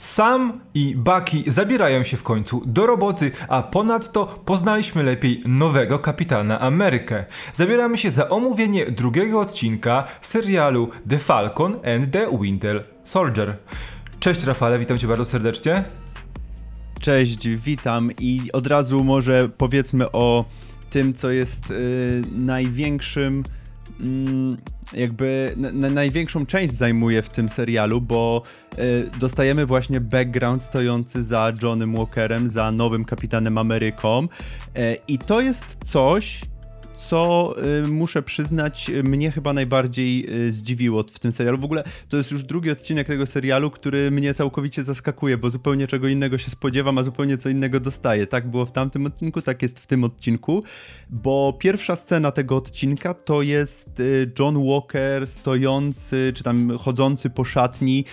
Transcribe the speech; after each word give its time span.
Sam 0.00 0.60
i 0.74 0.94
Bucky 0.96 1.52
zabierają 1.52 2.04
się 2.04 2.16
w 2.16 2.22
końcu 2.22 2.62
do 2.66 2.86
roboty, 2.86 3.30
a 3.48 3.62
ponadto 3.62 4.26
poznaliśmy 4.44 5.02
lepiej 5.02 5.42
nowego 5.46 5.98
kapitana 5.98 6.60
Amerykę. 6.60 7.24
Zabieramy 7.52 7.98
się 7.98 8.10
za 8.10 8.28
omówienie 8.28 8.86
drugiego 8.86 9.40
odcinka 9.40 10.04
serialu 10.20 10.90
The 11.08 11.18
Falcon 11.18 11.72
and 11.72 12.12
the 12.12 12.38
Winter 12.40 12.84
Soldier. 13.04 13.56
Cześć 14.20 14.44
Rafale, 14.44 14.78
witam 14.78 14.98
cię 14.98 15.06
bardzo 15.06 15.24
serdecznie. 15.24 15.84
Cześć, 17.00 17.48
witam 17.48 18.10
i 18.18 18.52
od 18.52 18.66
razu 18.66 19.04
może 19.04 19.48
powiedzmy 19.48 20.12
o 20.12 20.44
tym, 20.90 21.14
co 21.14 21.30
jest 21.30 21.70
yy, 21.70 21.76
największym. 22.36 23.44
Yy, 24.00 24.56
jakby 24.92 25.54
na, 25.56 25.88
największą 25.88 26.46
część 26.46 26.74
zajmuje 26.74 27.22
w 27.22 27.28
tym 27.28 27.48
serialu, 27.48 28.00
bo 28.00 28.42
y, 28.78 29.10
dostajemy 29.18 29.66
właśnie 29.66 30.00
background 30.00 30.62
stojący 30.62 31.22
za 31.22 31.52
Johnem 31.62 31.96
Walkerem, 31.96 32.50
za 32.50 32.72
nowym 32.72 33.04
kapitanem 33.04 33.58
Ameryką. 33.58 34.22
Y, 34.22 34.96
I 35.08 35.18
to 35.18 35.40
jest 35.40 35.76
coś, 35.84 36.40
co 37.08 37.54
y, 37.84 37.88
muszę 37.88 38.22
przyznać, 38.22 38.90
mnie 39.04 39.30
chyba 39.30 39.52
najbardziej 39.52 40.26
y, 40.46 40.52
zdziwiło 40.52 41.02
w 41.02 41.18
tym 41.18 41.32
serialu. 41.32 41.58
W 41.58 41.64
ogóle 41.64 41.84
to 42.08 42.16
jest 42.16 42.30
już 42.30 42.44
drugi 42.44 42.70
odcinek 42.70 43.06
tego 43.06 43.26
serialu, 43.26 43.70
który 43.70 44.10
mnie 44.10 44.34
całkowicie 44.34 44.82
zaskakuje, 44.82 45.38
bo 45.38 45.50
zupełnie 45.50 45.86
czego 45.86 46.08
innego 46.08 46.38
się 46.38 46.50
spodziewam, 46.50 46.98
a 46.98 47.02
zupełnie 47.02 47.38
co 47.38 47.48
innego 47.48 47.80
dostaję. 47.80 48.26
Tak 48.26 48.50
było 48.50 48.66
w 48.66 48.72
tamtym 48.72 49.06
odcinku, 49.06 49.42
tak 49.42 49.62
jest 49.62 49.78
w 49.78 49.86
tym 49.86 50.04
odcinku, 50.04 50.64
bo 51.10 51.56
pierwsza 51.60 51.96
scena 51.96 52.30
tego 52.30 52.56
odcinka 52.56 53.14
to 53.14 53.42
jest 53.42 54.00
y, 54.00 54.32
John 54.38 54.66
Walker 54.66 55.26
stojący, 55.26 56.32
czy 56.34 56.44
tam 56.44 56.78
chodzący 56.78 57.30
po 57.30 57.44
szatni, 57.44 58.04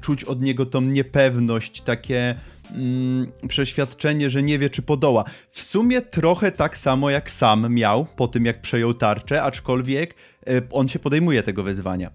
czuć 0.00 0.24
od 0.24 0.42
niego 0.42 0.66
tą 0.66 0.80
niepewność, 0.80 1.80
takie 1.80 2.34
mm, 2.70 3.26
przeświadczenie, 3.48 4.30
że 4.30 4.42
nie 4.42 4.58
wie, 4.58 4.70
czy 4.70 4.82
podoła. 4.82 5.24
W 5.50 5.62
sumie 5.62 6.02
trochę 6.02 6.52
tak 6.52 6.78
samo 6.78 7.10
jak 7.10 7.30
sam 7.30 7.74
miał 7.74 8.06
po 8.16 8.28
tym, 8.28 8.44
jak 8.44 8.60
przejął 8.60 8.94
tarczę, 8.94 9.42
aczkolwiek 9.42 10.14
e, 10.46 10.62
on 10.70 10.88
się 10.88 10.98
podejmuje 10.98 11.42
tego 11.42 11.62
wyzwania. 11.62 12.10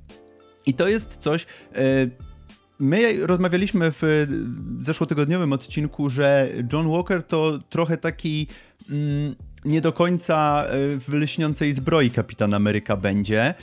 I 0.66 0.74
to 0.74 0.88
jest 0.88 1.18
coś. 1.18 1.46
E, 1.76 1.78
My 2.80 3.28
rozmawialiśmy 3.28 3.92
w 3.92 4.28
zeszłotygodniowym 4.80 5.54
odcinku, 5.54 6.09
że 6.09 6.50
John 6.74 6.92
Walker 6.92 7.24
to 7.24 7.59
trochę 7.70 7.98
taki 7.98 8.48
mm, 8.90 9.36
nie 9.66 9.81
do 9.81 9.94
końca 9.94 10.66
e, 10.66 10.98
w 10.98 11.14
lśniącej 11.14 11.74
zbroi 11.74 12.09
Kapitan 12.09 12.54
Ameryka 12.54 12.98
będzie. 12.98 13.54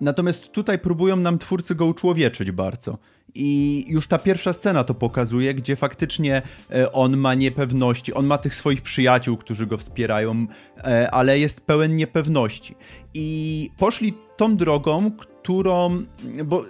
Natomiast 0.00 0.48
tutaj 0.48 0.78
próbują 0.78 1.16
nam 1.16 1.38
twórcy 1.38 1.74
go 1.74 1.86
uczłowieczyć 1.86 2.50
bardzo. 2.50 2.98
I 3.34 3.84
już 3.88 4.06
ta 4.06 4.18
pierwsza 4.18 4.52
scena 4.52 4.84
to 4.84 4.94
pokazuje, 4.94 5.54
gdzie 5.54 5.76
faktycznie 5.76 6.42
e, 6.70 6.92
on 6.92 7.16
ma 7.16 7.34
niepewności, 7.34 8.14
on 8.14 8.26
ma 8.26 8.38
tych 8.38 8.54
swoich 8.54 8.82
przyjaciół, 8.82 9.36
którzy 9.36 9.66
go 9.66 9.78
wspierają, 9.78 10.46
e, 10.84 11.10
ale 11.10 11.38
jest 11.38 11.60
pełen 11.60 11.96
niepewności. 11.96 12.74
I 13.14 13.70
poszli 13.78 14.14
tą 14.36 14.56
drogą, 14.56 15.10
którą, 15.10 16.02
bo 16.44 16.64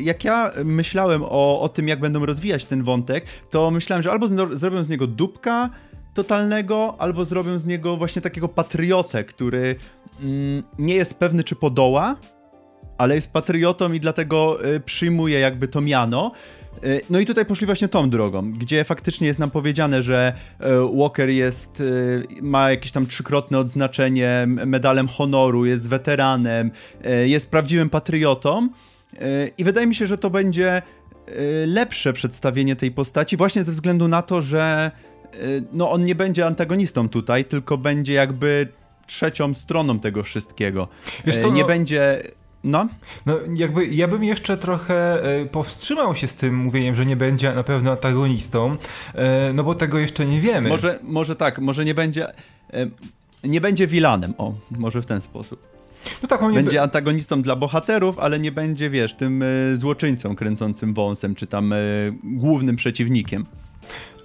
jak 0.00 0.24
ja 0.24 0.50
myślałem 0.64 1.22
o, 1.24 1.60
o 1.60 1.68
tym, 1.68 1.88
jak 1.88 2.00
będą 2.00 2.26
rozwijać 2.26 2.64
ten 2.64 2.82
wątek, 2.82 3.26
to 3.50 3.70
myślałem, 3.70 4.02
że 4.02 4.10
albo 4.10 4.56
zrobią 4.56 4.84
z 4.84 4.88
niego 4.88 5.06
dupka, 5.06 5.70
totalnego, 6.14 6.94
albo 6.98 7.24
zrobią 7.24 7.58
z 7.58 7.66
niego 7.66 7.96
właśnie 7.96 8.22
takiego 8.22 8.48
patriotę, 8.48 9.24
który 9.24 9.76
mm, 10.22 10.62
nie 10.78 10.94
jest 10.94 11.14
pewny, 11.14 11.44
czy 11.44 11.56
podoła, 11.56 12.16
ale 12.98 13.14
jest 13.14 13.32
patriotą 13.32 13.92
i 13.92 14.00
dlatego 14.00 14.64
y, 14.74 14.80
przyjmuje 14.80 15.38
jakby 15.38 15.68
to 15.68 15.80
miano. 15.80 16.32
Y, 16.84 17.00
no 17.10 17.20
i 17.20 17.26
tutaj 17.26 17.46
poszli 17.46 17.66
właśnie 17.66 17.88
tą 17.88 18.10
drogą, 18.10 18.52
gdzie 18.52 18.84
faktycznie 18.84 19.26
jest 19.26 19.40
nam 19.40 19.50
powiedziane, 19.50 20.02
że 20.02 20.32
y, 20.60 20.64
Walker 20.98 21.28
jest, 21.28 21.82
ma 22.42 22.70
jakieś 22.70 22.92
tam 22.92 23.06
trzykrotne 23.06 23.58
odznaczenie 23.58 24.44
medalem 24.46 25.08
honoru, 25.08 25.66
jest 25.66 25.88
weteranem, 25.88 26.70
jest 27.24 27.50
prawdziwym 27.50 27.90
patriotą 27.90 28.68
i 29.58 29.64
wydaje 29.64 29.86
mi 29.86 29.94
się, 29.94 30.06
że 30.06 30.18
to 30.18 30.30
będzie 30.30 30.82
lepsze 31.66 32.12
przedstawienie 32.12 32.76
tej 32.76 32.90
postaci 32.90 33.36
właśnie 33.36 33.64
ze 33.64 33.72
względu 33.72 34.08
na 34.08 34.22
to, 34.22 34.42
że 34.42 34.90
no 35.72 35.90
on 35.90 36.04
nie 36.04 36.14
będzie 36.14 36.46
antagonistą 36.46 37.08
tutaj, 37.08 37.44
tylko 37.44 37.78
będzie 37.78 38.14
jakby 38.14 38.68
trzecią 39.06 39.54
stroną 39.54 39.98
tego 39.98 40.22
wszystkiego. 40.22 40.88
Wiesz 41.24 41.38
co, 41.38 41.50
nie 41.50 41.62
no... 41.62 41.68
będzie 41.68 42.22
no. 42.66 42.88
No, 43.26 43.38
jakby 43.54 43.86
ja 43.86 44.08
bym 44.08 44.24
jeszcze 44.24 44.56
trochę 44.56 45.22
e, 45.22 45.46
powstrzymał 45.46 46.14
się 46.14 46.26
z 46.26 46.34
tym 46.34 46.56
mówieniem, 46.56 46.94
że 46.94 47.06
nie 47.06 47.16
będzie 47.16 47.52
na 47.52 47.62
pewno 47.62 47.90
antagonistą, 47.90 48.76
e, 49.14 49.52
no 49.52 49.64
bo 49.64 49.74
tego 49.74 49.98
jeszcze 49.98 50.26
nie 50.26 50.40
wiemy. 50.40 50.68
Może, 50.68 50.98
może 51.02 51.36
tak, 51.36 51.58
może 51.58 51.84
nie 51.84 51.94
będzie. 51.94 52.26
E, 52.72 52.86
nie 53.44 53.60
będzie 53.60 53.86
vilanem, 53.86 54.34
o, 54.38 54.54
może 54.70 55.02
w 55.02 55.06
ten 55.06 55.20
sposób. 55.20 55.76
No 56.22 56.28
tak, 56.28 56.42
on 56.42 56.54
będzie 56.54 56.82
antagonistą 56.82 57.42
dla 57.42 57.56
bohaterów, 57.56 58.18
ale 58.18 58.38
nie 58.38 58.52
będzie, 58.52 58.90
wiesz, 58.90 59.14
tym 59.14 59.44
złoczyńcą 59.74 60.36
kręcącym 60.36 60.94
wąsem, 60.94 61.34
czy 61.34 61.46
tam 61.46 61.74
głównym 62.24 62.76
przeciwnikiem. 62.76 63.46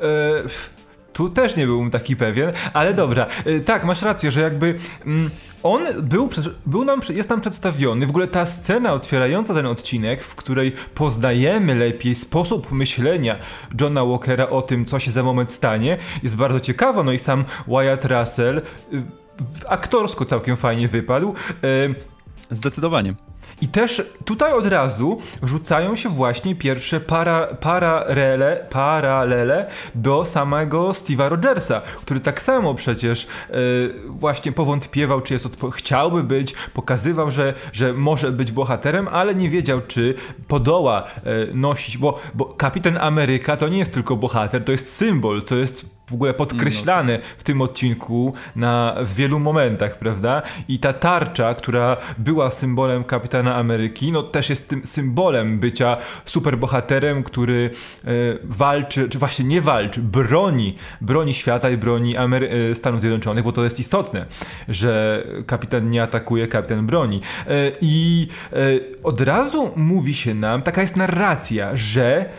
E 0.01 0.80
tu 1.13 1.29
też 1.29 1.55
nie 1.55 1.65
byłbym 1.65 1.91
taki 1.91 2.15
pewien, 2.15 2.51
ale 2.73 2.93
dobra. 2.93 3.27
Y, 3.47 3.61
tak, 3.61 3.83
masz 3.83 4.01
rację, 4.01 4.31
że 4.31 4.41
jakby 4.41 4.79
mm, 5.05 5.29
on 5.63 5.83
był, 6.01 6.29
był 6.65 6.85
nam, 6.85 7.01
jest 7.13 7.29
nam 7.29 7.41
przedstawiony, 7.41 8.05
w 8.05 8.09
ogóle 8.09 8.27
ta 8.27 8.45
scena 8.45 8.93
otwierająca 8.93 9.53
ten 9.53 9.65
odcinek, 9.65 10.23
w 10.23 10.35
której 10.35 10.71
poznajemy 10.95 11.75
lepiej 11.75 12.15
sposób 12.15 12.71
myślenia 12.71 13.35
Johna 13.81 14.05
Walkera 14.05 14.49
o 14.49 14.61
tym, 14.61 14.85
co 14.85 14.99
się 14.99 15.11
za 15.11 15.23
moment 15.23 15.51
stanie, 15.51 15.97
jest 16.23 16.35
bardzo 16.35 16.59
ciekawa. 16.59 17.03
No 17.03 17.11
i 17.11 17.19
sam 17.19 17.45
Wyatt 17.67 18.05
Russell 18.05 18.57
y, 18.57 18.61
aktorsko 19.67 20.25
całkiem 20.25 20.57
fajnie 20.57 20.87
wypadł. 20.87 21.33
Y, 21.63 21.95
Zdecydowanie. 22.51 23.30
I 23.61 23.67
też 23.67 24.13
tutaj 24.25 24.53
od 24.53 24.65
razu 24.67 25.19
rzucają 25.43 25.95
się 25.95 26.09
właśnie 26.09 26.55
pierwsze 26.55 26.99
para, 26.99 27.47
paralele, 27.47 28.65
paralele 28.69 29.65
do 29.95 30.25
samego 30.25 30.89
Steve'a 30.89 31.29
Rogersa, 31.29 31.81
który 31.81 32.19
tak 32.19 32.41
samo 32.41 32.73
przecież 32.73 33.27
yy, 33.49 33.93
właśnie 34.07 34.51
powątpiewał, 34.51 35.21
czy 35.21 35.33
jest 35.33 35.47
chciałby 35.73 36.23
być, 36.23 36.53
pokazywał, 36.73 37.31
że, 37.31 37.53
że 37.73 37.93
może 37.93 38.31
być 38.31 38.51
bohaterem, 38.51 39.07
ale 39.07 39.35
nie 39.35 39.49
wiedział, 39.49 39.81
czy 39.87 40.15
podoła 40.47 41.03
yy, 41.25 41.51
nosić, 41.53 41.97
bo, 41.97 42.19
bo 42.33 42.45
Kapitan 42.45 42.97
Ameryka 42.97 43.57
to 43.57 43.67
nie 43.67 43.77
jest 43.77 43.93
tylko 43.93 44.15
bohater, 44.15 44.63
to 44.63 44.71
jest 44.71 44.95
symbol, 44.95 45.41
to 45.41 45.55
jest 45.55 46.00
w 46.11 46.13
ogóle 46.13 46.33
podkreślane 46.33 47.17
no 47.17 47.23
w 47.37 47.43
tym 47.43 47.61
odcinku 47.61 48.33
na 48.55 48.95
w 49.01 49.15
wielu 49.15 49.39
momentach, 49.39 49.99
prawda? 49.99 50.41
I 50.67 50.79
ta 50.79 50.93
tarcza, 50.93 51.53
która 51.53 51.97
była 52.17 52.51
symbolem 52.51 53.03
kapitana 53.03 53.55
Ameryki, 53.55 54.11
no 54.11 54.23
też 54.23 54.49
jest 54.49 54.67
tym 54.67 54.85
symbolem 54.85 55.59
bycia 55.59 55.97
superbohaterem, 56.25 57.23
który 57.23 57.69
e, 58.03 58.09
walczy, 58.43 59.09
czy 59.09 59.19
właśnie 59.19 59.45
nie 59.45 59.61
walczy, 59.61 60.01
broni, 60.01 60.75
broni 61.01 61.33
świata 61.33 61.69
i 61.69 61.77
broni 61.77 62.17
Amery 62.17 62.49
e, 62.71 62.75
Stanów 62.75 63.01
Zjednoczonych, 63.01 63.43
bo 63.43 63.51
to 63.51 63.63
jest 63.63 63.79
istotne, 63.79 64.25
że 64.69 65.23
kapitan 65.45 65.89
nie 65.89 66.03
atakuje, 66.03 66.47
kapitan 66.47 66.85
broni. 66.85 67.21
E, 67.47 67.71
I 67.81 68.27
e, 68.53 68.57
od 69.03 69.21
razu 69.21 69.71
mówi 69.75 70.13
się 70.13 70.33
nam, 70.33 70.61
taka 70.61 70.81
jest 70.81 70.95
narracja, 70.95 71.75
że 71.75 72.29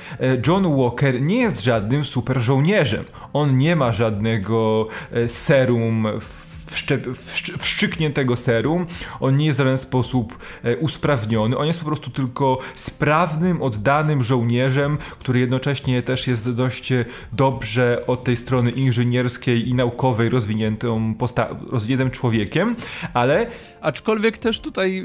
John 0.46 0.76
Walker 0.76 1.22
nie 1.22 1.40
jest 1.40 1.64
żadnym 1.64 2.04
super 2.04 2.40
żołnierzem. 2.40 3.04
On 3.32 3.56
nie 3.62 3.76
ma 3.76 3.92
żadnego 3.92 4.88
e, 5.12 5.28
serum 5.28 6.06
wszczykniętego 7.58 8.36
serum. 8.36 8.86
On 9.20 9.36
nie 9.36 9.46
jest 9.46 9.58
w 9.58 9.62
żaden 9.62 9.78
sposób 9.78 10.38
e, 10.62 10.76
usprawniony. 10.76 11.56
On 11.56 11.66
jest 11.66 11.78
po 11.78 11.86
prostu 11.86 12.10
tylko 12.10 12.58
sprawnym, 12.74 13.62
oddanym 13.62 14.24
żołnierzem, 14.24 14.98
który 15.18 15.40
jednocześnie 15.40 16.02
też 16.02 16.26
jest 16.26 16.50
dość 16.50 16.92
e, 16.92 17.04
dobrze 17.32 18.02
od 18.06 18.24
tej 18.24 18.36
strony 18.36 18.70
inżynierskiej 18.70 19.68
i 19.68 19.74
naukowej 19.74 20.28
rozwiniętym 20.28 22.10
człowiekiem, 22.12 22.76
ale... 23.14 23.46
Aczkolwiek 23.80 24.38
też 24.38 24.60
tutaj 24.60 25.04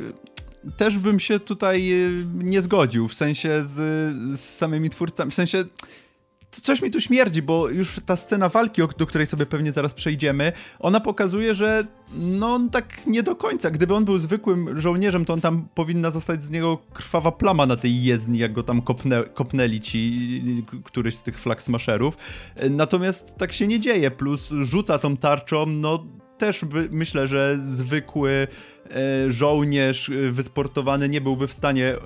też 0.78 0.98
bym 0.98 1.20
się 1.20 1.40
tutaj 1.40 1.94
nie 2.34 2.62
zgodził, 2.62 3.08
w 3.08 3.14
sensie 3.14 3.64
z, 3.64 3.76
z 4.40 4.40
samymi 4.40 4.90
twórcami, 4.90 5.32
w 5.32 5.34
sensie 5.34 5.66
coś 6.62 6.82
mi 6.82 6.92
tu 6.92 7.02
śmierdzi, 7.02 7.42
bo 7.42 7.70
już 7.70 7.96
ta 8.06 8.16
scena 8.16 8.50
walki, 8.50 8.82
do 8.98 9.06
której 9.06 9.28
sobie 9.28 9.46
pewnie 9.46 9.72
zaraz 9.72 9.94
przejdziemy, 9.94 10.52
ona 10.80 11.00
pokazuje, 11.00 11.56
że 11.56 11.88
no 12.16 12.60
tak 12.72 13.08
nie 13.08 13.24
do 13.24 13.36
końca. 13.36 13.72
Gdyby 13.72 13.96
on 13.96 14.06
był 14.06 14.18
zwykłym 14.18 14.80
żołnierzem, 14.80 15.26
to 15.26 15.34
on 15.34 15.42
tam 15.42 15.68
powinna 15.76 16.12
zostać 16.12 16.44
z 16.44 16.50
niego 16.50 16.78
krwawa 16.94 17.32
plama 17.32 17.66
na 17.66 17.76
tej 17.76 18.04
jezdni, 18.04 18.38
jak 18.38 18.54
go 18.54 18.64
tam 18.64 18.82
kopnę, 18.82 19.24
kopnęli 19.34 19.82
ci 19.82 20.18
któryś 20.84 21.16
z 21.16 21.24
tych 21.24 21.40
flag 21.40 21.62
smasherów. 21.62 22.18
Natomiast 22.70 23.36
tak 23.36 23.54
się 23.54 23.68
nie 23.68 23.80
dzieje, 23.80 24.12
plus 24.12 24.50
rzuca 24.64 25.00
tą 25.00 25.18
tarczą, 25.18 25.66
no 25.66 26.06
też 26.38 26.62
myślę, 26.92 27.28
że 27.28 27.58
zwykły 27.66 28.32
e, 28.32 28.48
żołnierz 29.30 30.10
e, 30.10 30.32
wysportowany 30.32 31.10
nie 31.10 31.22
byłby 31.22 31.48
w 31.48 31.54
stanie 31.54 31.88
e, 31.88 31.98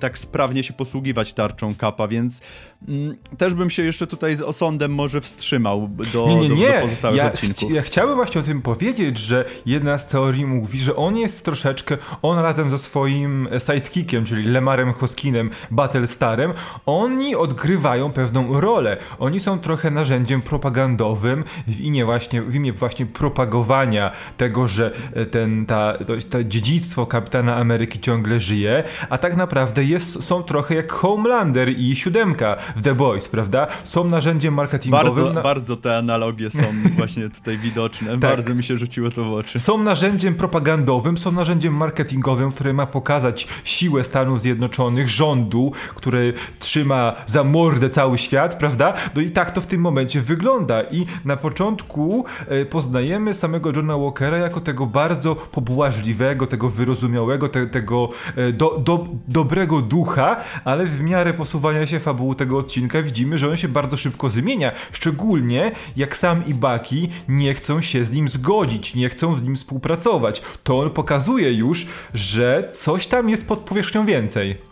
tak 0.00 0.18
sprawnie 0.18 0.62
się 0.62 0.72
posługiwać 0.72 1.32
tarczą 1.34 1.74
kapa, 1.74 2.08
więc 2.08 2.40
mm, 2.88 3.16
też 3.38 3.54
bym 3.54 3.70
się 3.70 3.82
jeszcze 3.82 4.06
tutaj 4.06 4.36
z 4.36 4.42
osądem 4.42 4.94
może 4.94 5.20
wstrzymał 5.20 5.88
do, 6.12 6.26
nie, 6.28 6.36
nie, 6.36 6.48
nie. 6.48 6.66
do, 6.66 6.74
do 6.74 6.80
pozostałych 6.80 7.18
ja 7.18 7.26
odcinków. 7.26 7.72
ja 7.72 7.82
chciałbym 7.82 8.16
właśnie 8.16 8.40
o 8.40 8.44
tym 8.44 8.62
powiedzieć, 8.62 9.18
że 9.18 9.44
jedna 9.66 9.98
z 9.98 10.08
teorii 10.08 10.46
mówi, 10.46 10.80
że 10.80 10.96
on 10.96 11.16
jest 11.16 11.44
troszeczkę, 11.44 11.98
on 12.22 12.38
razem 12.38 12.70
ze 12.70 12.78
swoim 12.78 13.48
sidekickiem, 13.58 14.24
czyli 14.24 14.44
Lemarem 14.46 14.92
Hoskinem, 14.92 15.50
Battlestarem, 15.70 16.52
oni 16.86 17.36
odgrywają 17.36 18.12
pewną 18.12 18.60
rolę. 18.60 18.96
Oni 19.18 19.40
są 19.40 19.58
trochę 19.58 19.90
narzędziem 19.90 20.42
propagandowym 20.42 21.44
w 21.66 21.80
imię 21.80 22.04
właśnie, 22.04 22.42
w 22.42 22.54
imię 22.54 22.72
właśnie 22.72 23.06
propagowania 23.06 24.12
tego, 24.36 24.68
że 24.68 24.92
ten, 25.30 25.66
ta, 25.66 25.89
to, 25.92 26.12
to 26.30 26.44
dziedzictwo 26.44 27.06
kapitana 27.06 27.56
Ameryki 27.56 28.00
ciągle 28.00 28.40
żyje, 28.40 28.84
a 29.10 29.18
tak 29.18 29.36
naprawdę 29.36 29.84
jest, 29.84 30.24
są 30.24 30.42
trochę 30.42 30.74
jak 30.74 30.92
Homelander 30.92 31.68
i 31.78 31.96
siódemka 31.96 32.56
w 32.76 32.82
The 32.82 32.94
Boys, 32.94 33.28
prawda? 33.28 33.66
Są 33.84 34.04
narzędziem 34.04 34.54
marketingowym. 34.54 35.14
Bardzo, 35.14 35.32
na... 35.32 35.42
bardzo 35.42 35.76
te 35.76 35.96
analogie 35.96 36.50
są 36.50 36.62
właśnie 36.98 37.28
tutaj 37.28 37.58
widoczne. 37.58 38.10
tak. 38.10 38.18
Bardzo 38.18 38.54
mi 38.54 38.62
się 38.62 38.76
rzuciło 38.78 39.10
to 39.10 39.24
w 39.24 39.32
oczy. 39.32 39.58
Są 39.58 39.82
narzędziem 39.82 40.34
propagandowym, 40.34 41.18
są 41.18 41.32
narzędziem 41.32 41.74
marketingowym, 41.74 42.52
które 42.52 42.72
ma 42.72 42.86
pokazać 42.86 43.48
siłę 43.64 44.04
Stanów 44.04 44.40
Zjednoczonych, 44.40 45.08
rządu, 45.08 45.72
który 45.94 46.32
trzyma 46.58 47.14
za 47.26 47.44
mordę 47.44 47.90
cały 47.90 48.18
świat, 48.18 48.58
prawda? 48.58 48.94
No 49.14 49.22
i 49.22 49.30
tak 49.30 49.50
to 49.50 49.60
w 49.60 49.66
tym 49.66 49.80
momencie 49.80 50.20
wygląda. 50.20 50.82
I 50.82 51.06
na 51.24 51.36
początku 51.36 52.24
e, 52.48 52.64
poznajemy 52.64 53.34
samego 53.34 53.72
Johna 53.76 53.98
Walkera 53.98 54.38
jako 54.38 54.60
tego 54.60 54.86
bardzo 54.86 55.34
pobłażliwego, 55.80 56.46
tego 56.46 56.68
wyrozumiałego, 56.68 57.48
te, 57.48 57.66
tego 57.66 58.08
e, 58.36 58.52
do, 58.52 58.78
do, 58.78 59.06
dobrego 59.28 59.80
ducha, 59.80 60.36
ale 60.64 60.86
w 60.86 61.00
miarę 61.00 61.34
posuwania 61.34 61.86
się 61.86 62.00
fabuły 62.00 62.34
tego 62.34 62.58
odcinka 62.58 63.02
widzimy, 63.02 63.38
że 63.38 63.48
on 63.48 63.56
się 63.56 63.68
bardzo 63.68 63.96
szybko 63.96 64.30
zmienia. 64.30 64.72
Szczególnie 64.92 65.72
jak 65.96 66.16
sam 66.16 66.46
i 66.46 66.54
Baki 66.54 67.08
nie 67.28 67.54
chcą 67.54 67.80
się 67.80 68.04
z 68.04 68.12
nim 68.12 68.28
zgodzić, 68.28 68.94
nie 68.94 69.08
chcą 69.08 69.38
z 69.38 69.42
nim 69.42 69.56
współpracować. 69.56 70.42
To 70.64 70.78
on 70.78 70.90
pokazuje 70.90 71.52
już, 71.52 71.86
że 72.14 72.68
coś 72.72 73.06
tam 73.06 73.28
jest 73.28 73.46
pod 73.46 73.58
powierzchnią 73.58 74.06
więcej 74.06 74.69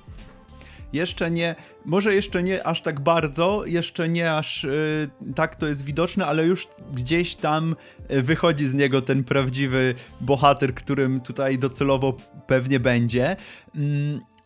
jeszcze 0.93 1.31
nie, 1.31 1.55
może 1.85 2.15
jeszcze 2.15 2.43
nie 2.43 2.67
aż 2.67 2.83
tak 2.83 3.01
bardzo, 3.01 3.63
jeszcze 3.67 4.09
nie 4.09 4.35
aż 4.35 4.65
yy, 4.65 5.33
tak 5.35 5.57
to 5.57 5.67
jest 5.67 5.85
widoczne, 5.85 6.27
ale 6.27 6.47
już 6.47 6.69
gdzieś 6.95 7.35
tam 7.35 7.77
y, 8.11 8.23
wychodzi 8.23 8.67
z 8.67 8.75
niego 8.75 9.03
ten 9.03 9.25
prawdziwy 9.25 9.95
bohater, 10.21 10.75
którym 10.75 11.21
tutaj 11.21 11.59
docelowo 11.59 12.17
pewnie 12.47 12.81
będzie. 12.81 13.37
Yy, 13.75 13.83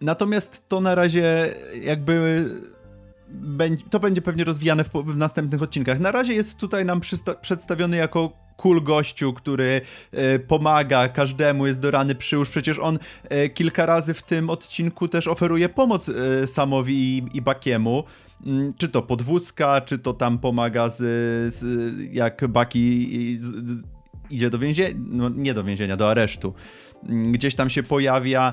natomiast 0.01 0.69
to 0.69 0.81
na 0.81 0.95
razie 0.95 1.55
jakby 1.83 2.45
to 3.91 4.01
będzie 4.01 4.23
pewnie 4.23 4.45
rozwijane 4.45 4.85
w, 4.85 4.91
w, 4.91 5.17
następnych 5.17 5.63
odcinkach. 5.63 6.01
Na 6.01 6.13
razie 6.13 6.35
jest 6.35 6.57
tutaj 6.57 6.85
nam 6.85 7.01
przedstawiony 7.41 7.97
jako 7.97 8.33
cool 8.63 8.83
gościu, 8.83 9.33
który 9.33 9.81
e, 10.13 10.39
pomaga 10.39 11.09
każdemu, 11.09 11.67
jest 11.67 11.81
do 11.81 11.91
rany 11.91 12.15
przyłóż. 12.15 12.51
Przecież 12.51 12.79
on 12.79 12.99
e, 13.23 13.49
kilka 13.49 13.87
razy 13.87 14.15
w 14.15 14.23
tym 14.23 14.51
odcinku 14.51 15.09
też 15.09 15.29
oferuje 15.29 15.69
pomoc 15.69 16.09
e, 16.09 16.47
Samowi 16.47 17.25
i, 17.35 17.43
Bakiemu 17.43 18.05
mm, 18.47 18.73
czy 18.77 18.89
to 18.89 19.03
podwózka, 19.03 19.81
czy 19.81 19.99
to 19.99 20.13
tam 20.13 20.39
pomaga 20.39 20.91
z, 20.91 20.99
z 21.55 21.65
jak 22.13 22.47
Baki 22.49 23.39
idzie 24.31 24.51
do 24.51 24.59
więzienia, 24.59 25.01
no 25.09 25.29
nie 25.29 25.55
do 25.55 25.65
więzienia, 25.65 25.97
do 25.97 26.11
aresztu. 26.11 26.55
Mm, 27.09 27.33
gdzieś 27.33 27.55
tam 27.55 27.71
się 27.71 27.83
pojawia, 27.83 28.53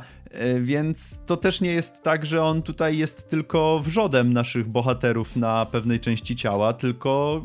więc 0.61 1.19
to 1.25 1.37
też 1.37 1.61
nie 1.61 1.71
jest 1.71 2.03
tak, 2.03 2.25
że 2.25 2.43
on 2.43 2.61
tutaj 2.61 2.97
jest 2.97 3.29
tylko 3.29 3.79
wrzodem 3.79 4.33
naszych 4.33 4.67
bohaterów 4.67 5.35
na 5.35 5.65
pewnej 5.65 5.99
części 5.99 6.35
ciała, 6.35 6.73
tylko 6.73 7.41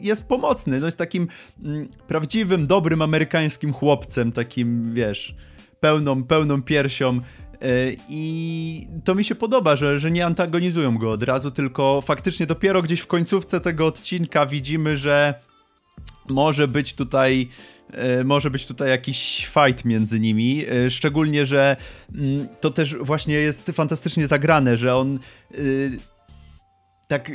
jest 0.00 0.24
pomocny. 0.24 0.80
No 0.80 0.86
jest 0.86 0.98
takim 0.98 1.28
mm, 1.62 1.88
prawdziwym, 2.08 2.66
dobrym 2.66 3.02
amerykańskim 3.02 3.72
chłopcem, 3.72 4.32
takim, 4.32 4.94
wiesz, 4.94 5.34
pełną, 5.80 6.24
pełną 6.24 6.62
piersią. 6.62 7.20
E, 7.62 7.92
I 8.08 8.86
to 9.04 9.14
mi 9.14 9.24
się 9.24 9.34
podoba, 9.34 9.76
że, 9.76 10.00
że 10.00 10.10
nie 10.10 10.26
antagonizują 10.26 10.98
go 10.98 11.12
od 11.12 11.22
razu, 11.22 11.50
tylko 11.50 12.00
faktycznie 12.00 12.46
dopiero 12.46 12.82
gdzieś 12.82 13.00
w 13.00 13.06
końcówce 13.06 13.60
tego 13.60 13.86
odcinka 13.86 14.46
widzimy, 14.46 14.96
że 14.96 15.34
może 16.28 16.68
być 16.68 16.94
tutaj 16.94 17.48
e, 17.92 18.24
może 18.24 18.50
być 18.50 18.66
tutaj 18.66 18.88
jakiś 18.88 19.48
fight 19.54 19.84
między 19.84 20.20
nimi, 20.20 20.64
e, 20.68 20.90
szczególnie, 20.90 21.46
że 21.46 21.76
mm, 22.14 22.48
to 22.60 22.70
też 22.70 22.96
właśnie 22.96 23.34
jest 23.34 23.70
fantastycznie 23.74 24.26
zagrane, 24.26 24.76
że 24.76 24.96
on 24.96 25.18
tak 27.06 27.32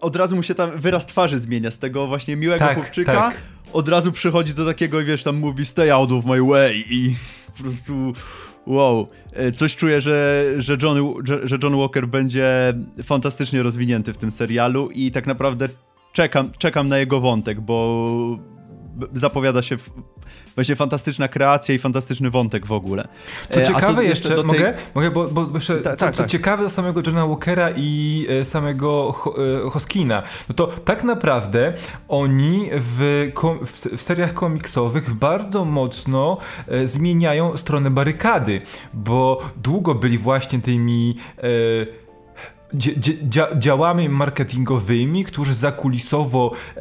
od 0.00 0.16
razu 0.16 0.36
mu 0.36 0.42
się 0.42 0.54
tam 0.54 0.70
wyraz 0.80 1.06
twarzy 1.06 1.38
zmienia 1.38 1.70
z 1.70 1.78
tego 1.78 2.06
właśnie 2.06 2.36
miłego 2.36 2.64
tak, 2.64 2.74
chłopczyka. 2.74 3.12
Tak. 3.12 3.36
Od 3.72 3.88
razu 3.88 4.12
przychodzi 4.12 4.54
do 4.54 4.66
takiego, 4.66 5.04
wiesz, 5.04 5.22
tam 5.22 5.36
mówi 5.36 5.66
stay 5.66 5.92
out 5.92 6.12
of 6.12 6.24
my 6.24 6.42
way 6.42 6.84
i 6.90 7.16
po 7.56 7.62
prostu 7.62 8.12
wow. 8.66 9.08
E, 9.32 9.52
coś 9.52 9.76
czuję, 9.76 10.00
że, 10.00 10.44
że, 10.56 10.76
John, 10.82 11.14
że 11.42 11.58
John 11.62 11.76
Walker 11.78 12.08
będzie 12.08 12.74
fantastycznie 13.02 13.62
rozwinięty 13.62 14.12
w 14.12 14.16
tym 14.16 14.30
serialu 14.30 14.90
i 14.90 15.10
tak 15.10 15.26
naprawdę 15.26 15.68
czekam, 16.12 16.50
czekam 16.58 16.88
na 16.88 16.98
jego 16.98 17.20
wątek, 17.20 17.60
bo 17.60 18.38
zapowiada 19.12 19.62
się 19.62 19.76
właśnie 20.54 20.76
fantastyczna 20.76 21.28
kreacja 21.28 21.74
i 21.74 21.78
fantastyczny 21.78 22.30
wątek 22.30 22.66
w 22.66 22.72
ogóle. 22.72 23.08
Co 23.50 23.60
e, 23.60 23.66
ciekawe 23.66 23.94
co 23.94 24.02
jeszcze, 24.02 24.42
mogę? 24.44 24.72
Tej... 24.72 24.82
mogę? 24.94 25.10
Bo, 25.10 25.28
bo 25.28 25.50
jeszcze, 25.54 25.76
ta, 25.76 25.90
co, 25.90 25.96
tak, 26.06 26.14
co 26.14 26.22
tak. 26.22 26.30
ciekawe 26.30 26.62
do 26.62 26.70
samego 26.70 27.00
Johna 27.06 27.26
Walkera 27.26 27.70
i 27.76 28.26
e, 28.40 28.44
samego 28.44 29.14
e, 29.66 29.70
Hoskina, 29.70 30.22
no 30.48 30.54
to 30.54 30.66
tak 30.66 31.04
naprawdę 31.04 31.72
oni 32.08 32.70
w, 32.72 33.30
w, 33.66 33.96
w 33.96 34.02
seriach 34.02 34.34
komiksowych 34.34 35.14
bardzo 35.14 35.64
mocno 35.64 36.36
zmieniają 36.84 37.56
stronę 37.56 37.90
barykady, 37.90 38.60
bo 38.94 39.50
długo 39.56 39.94
byli 39.94 40.18
właśnie 40.18 40.60
tymi 40.60 41.16
działami 43.56 44.08
marketingowymi, 44.08 45.24
którzy 45.24 45.54
zakulisowo 45.54 46.52
e, 46.76 46.80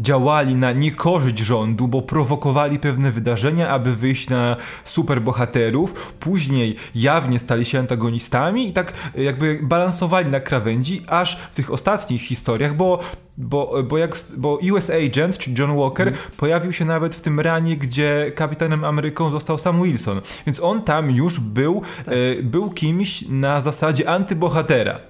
działali 0.00 0.54
na 0.54 0.72
niekorzyść 0.72 1.38
rządu, 1.38 1.88
bo 1.88 2.02
prowokowali 2.02 2.78
pewne 2.78 3.10
wydarzenia, 3.10 3.68
aby 3.68 3.92
wyjść 3.92 4.28
na 4.28 4.56
superbohaterów. 4.84 6.12
Później 6.12 6.76
jawnie 6.94 7.38
stali 7.38 7.64
się 7.64 7.78
antagonistami 7.78 8.68
i 8.68 8.72
tak 8.72 8.92
jakby 9.14 9.60
balansowali 9.62 10.30
na 10.30 10.40
krawędzi, 10.40 11.02
aż 11.06 11.36
w 11.36 11.56
tych 11.56 11.72
ostatnich 11.72 12.22
historiach, 12.22 12.76
bo 12.76 12.98
bo, 13.38 13.82
bo, 13.88 13.98
jak, 13.98 14.16
bo 14.36 14.58
US 14.72 14.90
Agent, 14.90 15.38
czy 15.38 15.50
John 15.58 15.76
Walker, 15.76 16.08
mm. 16.08 16.20
pojawił 16.36 16.72
się 16.72 16.84
nawet 16.84 17.14
w 17.14 17.20
tym 17.20 17.40
ranie, 17.40 17.76
gdzie 17.76 18.32
kapitanem 18.34 18.84
Ameryką 18.84 19.30
został 19.30 19.58
Sam 19.58 19.82
Wilson. 19.82 20.20
Więc 20.46 20.60
on 20.60 20.82
tam 20.82 21.10
już 21.10 21.40
był, 21.40 21.82
tak. 22.04 22.14
e, 22.38 22.42
był 22.42 22.70
kimś 22.70 23.24
na 23.28 23.60
zasadzie 23.60 24.08
antybohatera 24.08 25.00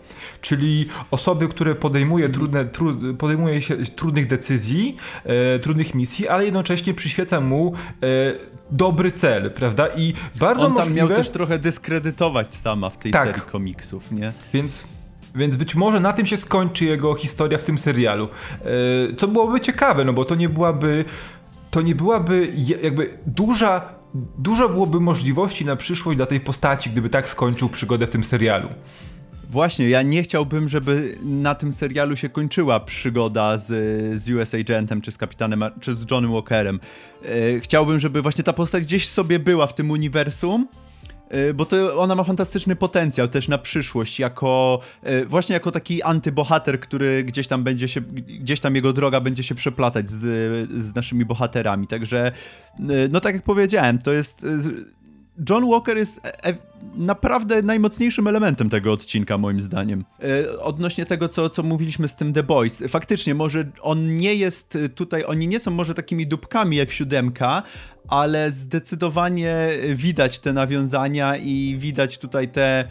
czyli 0.40 0.88
osoby, 1.10 1.48
które 1.48 1.74
podejmuje, 1.74 2.28
trudne, 2.28 2.64
tru, 2.64 3.14
podejmuje 3.18 3.62
się 3.62 3.76
trudnych 3.76 4.26
decyzji, 4.26 4.96
e, 5.24 5.58
trudnych 5.58 5.94
misji, 5.94 6.28
ale 6.28 6.44
jednocześnie 6.44 6.94
przyświeca 6.94 7.40
mu 7.40 7.72
e, 7.74 8.06
dobry 8.70 9.12
cel, 9.12 9.50
prawda? 9.50 9.88
I 9.96 10.14
bardzo 10.36 10.66
On 10.66 10.74
tam 10.74 10.76
możliwe... 10.76 11.06
miał 11.06 11.16
też 11.16 11.30
trochę 11.30 11.58
dyskredytować 11.58 12.54
sama 12.54 12.90
w 12.90 12.98
tej 12.98 13.12
tak. 13.12 13.26
serii 13.26 13.42
komiksów, 13.42 14.12
nie? 14.12 14.32
Więc 14.54 14.84
więc 15.34 15.56
być 15.56 15.74
może 15.74 16.00
na 16.00 16.12
tym 16.12 16.26
się 16.26 16.36
skończy 16.36 16.84
jego 16.84 17.14
historia 17.14 17.58
w 17.58 17.62
tym 17.62 17.78
serialu. 17.78 18.28
E, 19.10 19.16
co 19.16 19.28
byłoby 19.28 19.60
ciekawe, 19.60 20.04
no 20.04 20.12
bo 20.12 20.24
to 20.24 20.34
nie 20.34 20.48
byłaby. 20.48 21.04
To 21.70 21.82
nie 21.82 21.94
byłaby 21.94 22.52
jakby 22.82 23.18
duża. 23.26 24.00
Dużo 24.38 24.68
byłoby 24.68 25.00
możliwości 25.00 25.64
na 25.64 25.76
przyszłość 25.76 26.16
dla 26.16 26.26
tej 26.26 26.40
postaci, 26.40 26.90
gdyby 26.90 27.08
tak 27.08 27.28
skończył 27.28 27.68
przygodę 27.68 28.06
w 28.06 28.10
tym 28.10 28.24
serialu. 28.24 28.68
Właśnie, 29.50 29.88
ja 29.88 30.02
nie 30.02 30.22
chciałbym, 30.22 30.68
żeby 30.68 31.14
na 31.22 31.54
tym 31.54 31.72
serialu 31.72 32.16
się 32.16 32.28
kończyła 32.28 32.80
przygoda 32.80 33.58
z, 33.58 33.66
z 34.20 34.30
US 34.30 34.54
Agentem, 34.54 35.00
czy 35.00 35.10
z 35.12 35.18
Kapitanem, 35.18 35.64
czy 35.80 35.94
z 35.94 36.10
Johnnym 36.10 36.32
Walkerem. 36.32 36.80
E, 37.24 37.60
chciałbym, 37.60 38.00
żeby 38.00 38.22
właśnie 38.22 38.44
ta 38.44 38.52
postać 38.52 38.84
gdzieś 38.84 39.08
sobie 39.08 39.38
była 39.38 39.66
w 39.66 39.74
tym 39.74 39.90
uniwersum, 39.90 40.68
e, 41.28 41.54
bo 41.54 41.64
to 41.64 41.98
ona 41.98 42.14
ma 42.14 42.24
fantastyczny 42.24 42.76
potencjał 42.76 43.28
też 43.28 43.48
na 43.48 43.58
przyszłość, 43.58 44.18
jako 44.18 44.80
e, 45.02 45.24
właśnie 45.24 45.52
jako 45.52 45.70
taki 45.70 46.02
antybohater, 46.02 46.80
który 46.80 47.24
gdzieś 47.24 47.46
tam 47.46 47.64
będzie 47.64 47.88
się, 47.88 48.00
gdzieś 48.40 48.60
tam 48.60 48.74
jego 48.74 48.92
droga 48.92 49.20
będzie 49.20 49.42
się 49.42 49.54
przeplatać 49.54 50.10
z, 50.10 50.20
z 50.80 50.94
naszymi 50.94 51.24
bohaterami. 51.24 51.86
Także, 51.86 52.32
no 53.10 53.20
tak 53.20 53.34
jak 53.34 53.44
powiedziałem, 53.44 53.98
to 53.98 54.12
jest 54.12 54.46
John 55.50 55.70
Walker 55.70 55.96
jest 55.96 56.20
e 56.46 56.70
naprawdę 56.94 57.62
najmocniejszym 57.62 58.26
elementem 58.26 58.70
tego 58.70 58.92
odcinka, 58.92 59.38
moim 59.38 59.60
zdaniem. 59.60 60.04
E, 60.22 60.60
odnośnie 60.60 61.06
tego, 61.06 61.28
co, 61.28 61.50
co 61.50 61.62
mówiliśmy 61.62 62.08
z 62.08 62.16
tym 62.16 62.32
The 62.32 62.42
Boys, 62.42 62.82
faktycznie, 62.88 63.34
może 63.34 63.64
on 63.80 64.16
nie 64.16 64.34
jest 64.34 64.78
tutaj, 64.94 65.24
oni 65.24 65.48
nie 65.48 65.60
są 65.60 65.70
może 65.70 65.94
takimi 65.94 66.26
dupkami 66.26 66.76
jak 66.76 66.90
siódemka, 66.90 67.62
ale 68.08 68.52
zdecydowanie 68.52 69.68
widać 69.94 70.38
te 70.38 70.52
nawiązania 70.52 71.36
i 71.36 71.76
widać 71.78 72.18
tutaj 72.18 72.48
te 72.48 72.84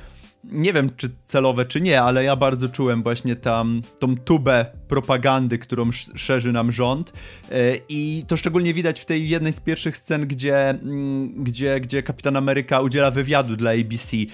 nie 0.43 0.73
wiem 0.73 0.89
czy 0.97 1.09
celowe 1.25 1.65
czy 1.65 1.81
nie, 1.81 2.01
ale 2.01 2.23
ja 2.23 2.35
bardzo 2.35 2.69
czułem 2.69 3.03
właśnie 3.03 3.35
tam 3.35 3.81
tą 3.99 4.17
tubę 4.17 4.65
propagandy, 4.87 5.57
którą 5.57 5.91
szerzy 6.15 6.51
nam 6.51 6.71
rząd 6.71 7.13
e, 7.51 7.75
i 7.89 8.23
to 8.27 8.37
szczególnie 8.37 8.73
widać 8.73 8.99
w 8.99 9.05
tej 9.05 9.29
jednej 9.29 9.53
z 9.53 9.59
pierwszych 9.59 9.97
scen, 9.97 10.27
gdzie, 10.27 10.69
mm, 10.69 11.43
gdzie, 11.43 11.79
gdzie 11.79 12.03
Kapitan 12.03 12.35
Ameryka 12.35 12.81
udziela 12.81 13.11
wywiadu 13.11 13.55
dla 13.55 13.71
ABC 13.71 14.17
e, 14.17 14.25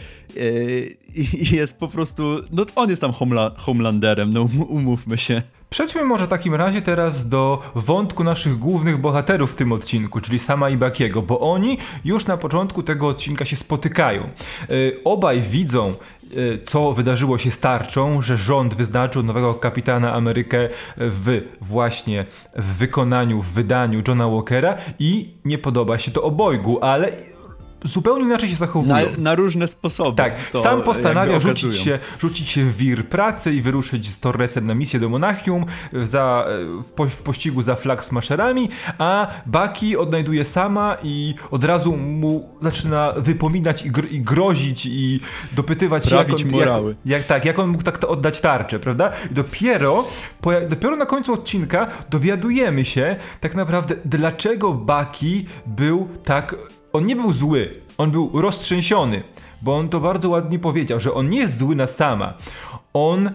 i 1.16 1.56
jest 1.56 1.78
po 1.78 1.88
prostu, 1.88 2.42
no 2.52 2.66
on 2.76 2.90
jest 2.90 3.02
tam 3.02 3.12
homla, 3.12 3.52
Homelanderem, 3.58 4.34
no 4.34 4.42
um, 4.42 4.62
umówmy 4.62 5.18
się. 5.18 5.42
Przejdźmy 5.70 6.04
może 6.04 6.26
w 6.26 6.30
takim 6.30 6.56
razie 6.56 6.82
teraz 6.82 7.30
do 7.30 7.72
wątku 7.76 8.24
naszych 8.24 8.58
głównych 8.58 8.98
bohaterów 8.98 9.52
w 9.52 9.56
tym 9.56 9.72
odcinku, 9.72 10.22
czyli 10.22 10.40
Sama 10.40 10.70
i 10.70 10.78
Bakiego, 10.78 11.22
bo 11.22 11.40
oni 11.40 11.78
już 12.06 12.26
na 12.26 12.38
początku 12.38 12.84
tego 12.84 13.08
odcinka 13.08 13.46
się 13.46 13.56
spotykają. 13.56 14.30
Yy, 14.70 15.00
obaj 15.04 15.42
widzą, 15.42 15.94
yy, 16.32 16.60
co 16.64 16.94
wydarzyło 16.94 17.38
się 17.38 17.52
z 17.52 17.60
tarczą, 17.60 18.22
że 18.22 18.38
rząd 18.38 18.74
wyznaczył 18.74 19.24
nowego 19.24 19.54
kapitana 19.54 20.14
Amerykę 20.14 20.70
w 20.98 21.42
właśnie 21.62 22.26
w 22.56 22.78
wykonaniu, 22.78 23.42
w 23.42 23.52
wydaniu 23.52 24.02
Johna 24.08 24.28
Walkera 24.28 24.76
i 25.00 25.34
nie 25.46 25.58
podoba 25.58 26.00
się 26.00 26.12
to 26.12 26.24
obojgu, 26.24 26.80
ale 26.82 27.12
zupełnie 27.86 28.26
inaczej 28.26 28.50
się 28.50 28.56
zachowują. 28.56 28.96
Na, 28.96 29.18
na 29.18 29.36
różne 29.36 29.68
sposoby. 29.68 30.18
Tak, 30.18 30.34
sam 30.64 30.82
postanawia 30.82 31.40
rzucić 31.40 31.76
się, 31.76 32.00
rzucić 32.20 32.50
się 32.50 32.64
w 32.64 32.78
wir 32.78 33.10
pracy 33.10 33.54
i 33.54 33.62
wyruszyć 33.62 34.10
z 34.10 34.20
Torresem 34.20 34.68
na 34.68 34.76
misję 34.76 35.00
do 35.00 35.10
Monachium 35.10 35.66
za, 35.94 36.48
w, 36.84 36.92
po, 36.92 37.06
w 37.06 37.22
pościgu 37.22 37.62
za 37.62 37.76
flag 37.76 38.06
smasherami, 38.06 38.70
a 38.98 39.28
Baki 39.46 39.98
odnajduje 39.98 40.46
sama 40.46 40.98
i 41.04 41.36
od 41.52 41.64
razu 41.64 41.98
mu 41.98 42.50
zaczyna 42.62 43.14
wypominać 43.18 43.86
i, 43.86 43.92
gr 43.92 44.06
i 44.12 44.22
grozić 44.22 44.86
i 44.86 45.20
dopytywać 45.52 46.06
się, 46.06 46.16
jak 46.16 46.30
on. 46.30 46.36
Jak, 46.56 46.96
jak, 47.06 47.24
tak, 47.24 47.46
jak 47.46 47.60
on 47.60 47.70
mógł 47.70 47.84
tak 47.84 48.04
oddać 48.04 48.42
tarczę, 48.42 48.80
prawda? 48.80 49.12
I 49.32 49.34
dopiero, 49.34 50.08
po, 50.42 50.52
dopiero 50.70 50.96
na 50.96 51.06
końcu 51.06 51.34
odcinka 51.34 51.88
dowiadujemy 52.10 52.86
się 52.86 53.16
tak 53.40 53.56
naprawdę, 53.56 53.96
dlaczego 54.06 54.74
Baki 54.74 55.46
był 55.66 56.08
tak 56.24 56.56
on 56.96 57.06
nie 57.06 57.16
był 57.16 57.34
zły, 57.34 57.82
on 57.98 58.12
był 58.12 58.42
roztrzęsiony, 58.42 59.24
bo 59.62 59.78
on 59.78 59.90
to 59.90 60.00
bardzo 60.00 60.30
ładnie 60.30 60.60
powiedział, 60.60 61.00
że 61.00 61.14
on 61.14 61.30
nie 61.30 61.40
jest 61.40 61.58
zły 61.58 61.76
na 61.76 61.88
sama. 61.88 62.34
On 62.94 63.32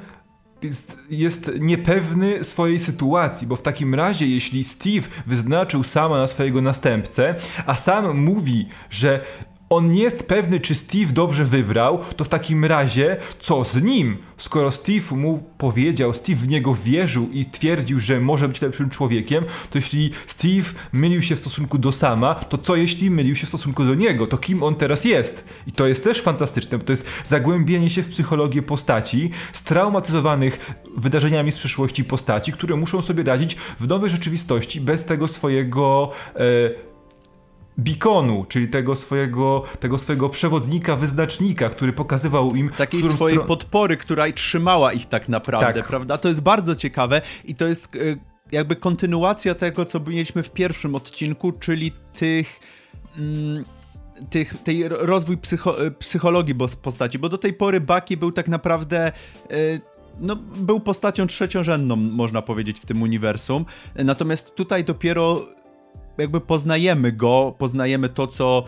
jest, 0.63 0.97
jest, 1.11 1.51
niepewny 1.61 2.45
swojej 2.45 2.81
sytuacji, 2.81 3.47
bo 3.47 3.57
w 3.57 3.63
takim 3.63 3.95
razie, 3.95 4.27
jeśli 4.27 4.65
Steve 4.65 5.09
wyznaczył 5.27 5.85
sama 5.85 6.19
na 6.19 6.27
swojego 6.27 6.61
następcę, 6.61 7.35
a 7.67 7.75
sam 7.75 8.19
mówi, 8.19 8.69
że 8.91 9.25
on 9.71 9.87
nie 9.87 10.03
jest 10.03 10.23
pewny, 10.23 10.61
czy 10.61 10.75
Steve 10.75 11.13
dobrze 11.13 11.45
wybrał, 11.45 11.99
to 12.17 12.25
w 12.25 12.29
takim 12.29 12.65
razie 12.65 13.17
co 13.39 13.65
z 13.65 13.83
nim? 13.83 14.19
Skoro 14.37 14.73
Steve 14.73 15.17
mu 15.17 15.43
powiedział, 15.59 16.15
Steve 16.15 16.39
w 16.39 16.49
niego 16.49 16.75
wierzył 16.75 17.29
i 17.33 17.45
twierdził, 17.47 18.01
że 18.01 18.21
może 18.21 18.49
być 18.49 18.63
lepszym 18.63 18.91
człowiekiem, 18.91 19.45
to 19.71 19.79
jeśli 19.79 20.11
Steve 20.27 20.73
mylił 20.93 21.23
się 21.23 21.37
w 21.37 21.39
stosunku 21.39 21.79
do 21.79 21.93
sama, 21.93 22.35
to 22.35 22.59
co 22.59 22.77
jeśli 22.77 23.11
mylił 23.11 23.37
się 23.37 23.47
w 23.47 23.49
stosunku 23.49 23.85
do 23.85 23.95
niego? 23.95 24.27
To 24.27 24.39
kim 24.39 24.63
on 24.63 24.75
teraz 24.75 25.05
jest? 25.05 25.45
I 25.67 25.73
to 25.73 25.87
jest 25.87 26.05
też 26.05 26.21
fantastyczne, 26.23 26.79
bo 26.79 26.85
to 26.85 26.93
jest 26.93 27.07
zagłębienie 27.25 27.91
się 27.91 28.03
w 28.03 28.09
psychologię 28.09 28.63
postaci, 28.63 29.31
straumatyzowanych 29.53 30.81
wydarzeniami 30.97 31.53
z 31.53 31.57
przeszłości 31.57 32.05
postaci, 32.05 32.53
które 32.53 32.77
muszą 32.77 33.03
sobie 33.03 33.23
radzić 33.23 33.57
w 33.81 33.89
nowej 33.89 34.11
rzeczywistości 34.11 34.81
bez 34.81 35.05
tego 35.05 35.29
swojego 35.29 36.11
e, 36.37 36.90
beaconu, 37.81 38.45
czyli 38.49 38.69
tego 38.69 38.97
swojego, 38.97 39.63
tego 39.81 39.99
swojego 39.99 40.29
przewodnika, 40.29 40.97
wyznacznika, 40.97 41.69
który 41.69 41.93
pokazywał 41.93 42.55
im... 42.55 42.69
Takiej 42.69 43.03
swojej 43.03 43.37
stron... 43.37 43.49
podpory, 43.49 43.97
która 43.97 44.33
trzymała 44.33 44.93
ich 44.93 45.07
tak 45.07 45.29
naprawdę, 45.29 45.81
tak. 45.81 45.89
prawda? 45.89 46.19
To 46.19 46.29
jest 46.29 46.41
bardzo 46.41 46.77
ciekawe 46.77 47.21
i 47.45 47.55
to 47.55 47.67
jest 47.67 47.97
e, 47.97 47.99
jakby 48.53 48.77
kontynuacja 48.77 49.55
tego, 49.55 49.85
co 49.85 50.01
mieliśmy 50.01 50.43
w 50.43 50.51
pierwszym 50.51 50.95
odcinku, 50.95 51.53
czyli 51.53 51.93
tych... 52.13 52.61
Mm, 53.19 53.65
tych, 54.31 54.63
tej 54.63 54.89
rozwój 54.89 55.39
psycho, 55.39 55.87
e, 55.87 55.91
psychologii 55.91 56.55
postaci, 56.83 57.19
bo 57.19 57.29
do 57.29 57.39
tej 57.39 57.55
pory 57.55 57.81
Bucky 57.81 58.17
był 58.17 58.33
tak 58.33 58.49
naprawdę 58.49 59.07
e, 59.07 59.13
no, 60.21 60.37
był 60.37 60.81
postacią 60.81 61.27
trzeciorzędną, 61.27 61.97
można 61.97 62.43
powiedzieć, 62.43 62.81
w 62.81 62.87
tym 62.87 63.03
uniwersum. 63.03 63.65
Natomiast 63.95 64.55
tutaj 64.55 64.85
dopiero 64.85 65.47
jakby 66.21 66.41
poznajemy 66.41 67.13
go, 67.13 67.55
poznajemy 67.59 68.09
to, 68.09 68.27
co 68.27 68.65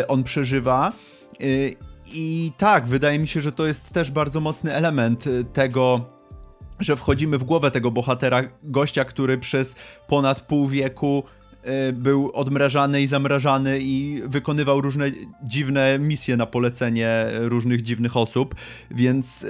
e, 0.00 0.08
on 0.08 0.24
przeżywa. 0.24 0.92
E, 1.40 1.44
I 2.14 2.52
tak, 2.56 2.86
wydaje 2.86 3.18
mi 3.18 3.28
się, 3.28 3.40
że 3.40 3.52
to 3.52 3.66
jest 3.66 3.92
też 3.92 4.10
bardzo 4.10 4.40
mocny 4.40 4.74
element 4.74 5.26
e, 5.26 5.44
tego, 5.44 6.04
że 6.80 6.96
wchodzimy 6.96 7.38
w 7.38 7.44
głowę 7.44 7.70
tego 7.70 7.90
bohatera, 7.90 8.42
gościa, 8.62 9.04
który 9.04 9.38
przez 9.38 9.76
ponad 10.08 10.40
pół 10.40 10.68
wieku 10.68 11.24
był 11.92 12.30
odmrażany 12.32 13.02
i 13.02 13.06
zamrażany 13.06 13.78
i 13.80 14.22
wykonywał 14.26 14.80
różne 14.80 15.10
dziwne 15.42 15.98
misje 15.98 16.36
na 16.36 16.46
polecenie 16.46 17.26
różnych 17.32 17.82
dziwnych 17.82 18.16
osób, 18.16 18.54
więc 18.90 19.46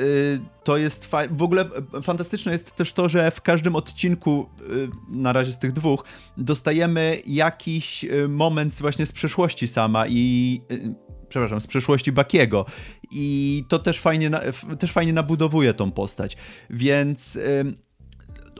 to 0.67 0.77
jest 0.77 1.11
w 1.31 1.43
ogóle 1.43 1.65
fantastyczne 2.03 2.53
jest 2.53 2.77
też 2.77 2.93
to, 2.93 3.09
że 3.09 3.31
w 3.31 3.41
każdym 3.41 3.77
odcinku, 3.77 4.47
y, 4.61 4.89
na 5.09 5.33
razie 5.33 5.53
z 5.53 5.59
tych 5.59 5.73
dwóch, 5.73 6.05
dostajemy 6.37 7.19
jakiś 7.27 8.05
y, 8.05 8.29
moment 8.29 8.75
właśnie 8.75 9.07
z 9.07 9.13
przeszłości 9.13 9.69
sama 9.69 10.07
i 10.09 10.61
y, 10.73 10.95
przepraszam, 11.29 11.61
z 11.61 11.67
przeszłości 11.67 12.13
Bakiego. 12.13 12.67
I 13.13 13.65
to 13.69 13.79
też 13.79 14.01
fajnie, 14.01 14.31
też 14.79 14.93
fajnie 14.93 15.13
nabudowuje 15.13 15.75
tą 15.75 15.91
postać. 15.91 16.37
Więc 16.71 17.39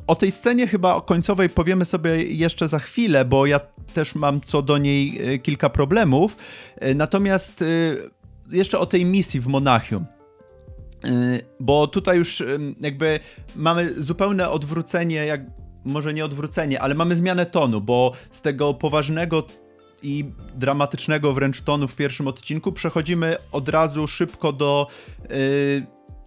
o 0.07 0.15
tej 0.15 0.33
scenie 0.33 0.67
chyba 0.67 1.01
końcowej 1.01 1.49
powiemy 1.49 1.85
sobie 1.85 2.25
jeszcze 2.25 2.69
za 2.69 2.79
chwilę, 2.79 3.25
bo 3.25 3.47
ja 3.47 3.61
też 3.95 4.15
mam 4.15 4.41
co 4.41 4.63
do 4.63 4.79
niej 4.79 5.21
kilka 5.43 5.71
problemów. 5.71 6.37
Natomiast 6.95 7.65
jeszcze 8.51 8.79
o 8.79 8.87
tej 8.87 9.05
misji 9.05 9.41
w 9.41 9.47
Monachium. 9.47 10.05
Bo 11.61 11.87
tutaj 11.87 12.19
już 12.19 12.43
jakby 12.81 13.21
mamy 13.57 14.03
zupełne 14.03 14.51
odwrócenie, 14.51 15.27
jak 15.27 15.41
może 15.85 16.15
nie 16.15 16.25
odwrócenie, 16.25 16.81
ale 16.81 16.95
mamy 16.95 17.17
zmianę 17.17 17.47
tonu, 17.47 17.81
bo 17.81 18.13
z 18.31 18.43
tego 18.43 18.75
poważnego 18.75 19.43
i 20.03 20.25
dramatycznego 20.55 21.33
wręcz 21.33 21.61
tonu 21.61 21.89
w 21.89 21.95
pierwszym 21.95 22.29
odcinku 22.29 22.73
przechodzimy 22.73 23.37
od 23.53 23.69
razu 23.69 24.07
szybko 24.07 24.53
do. 24.53 24.87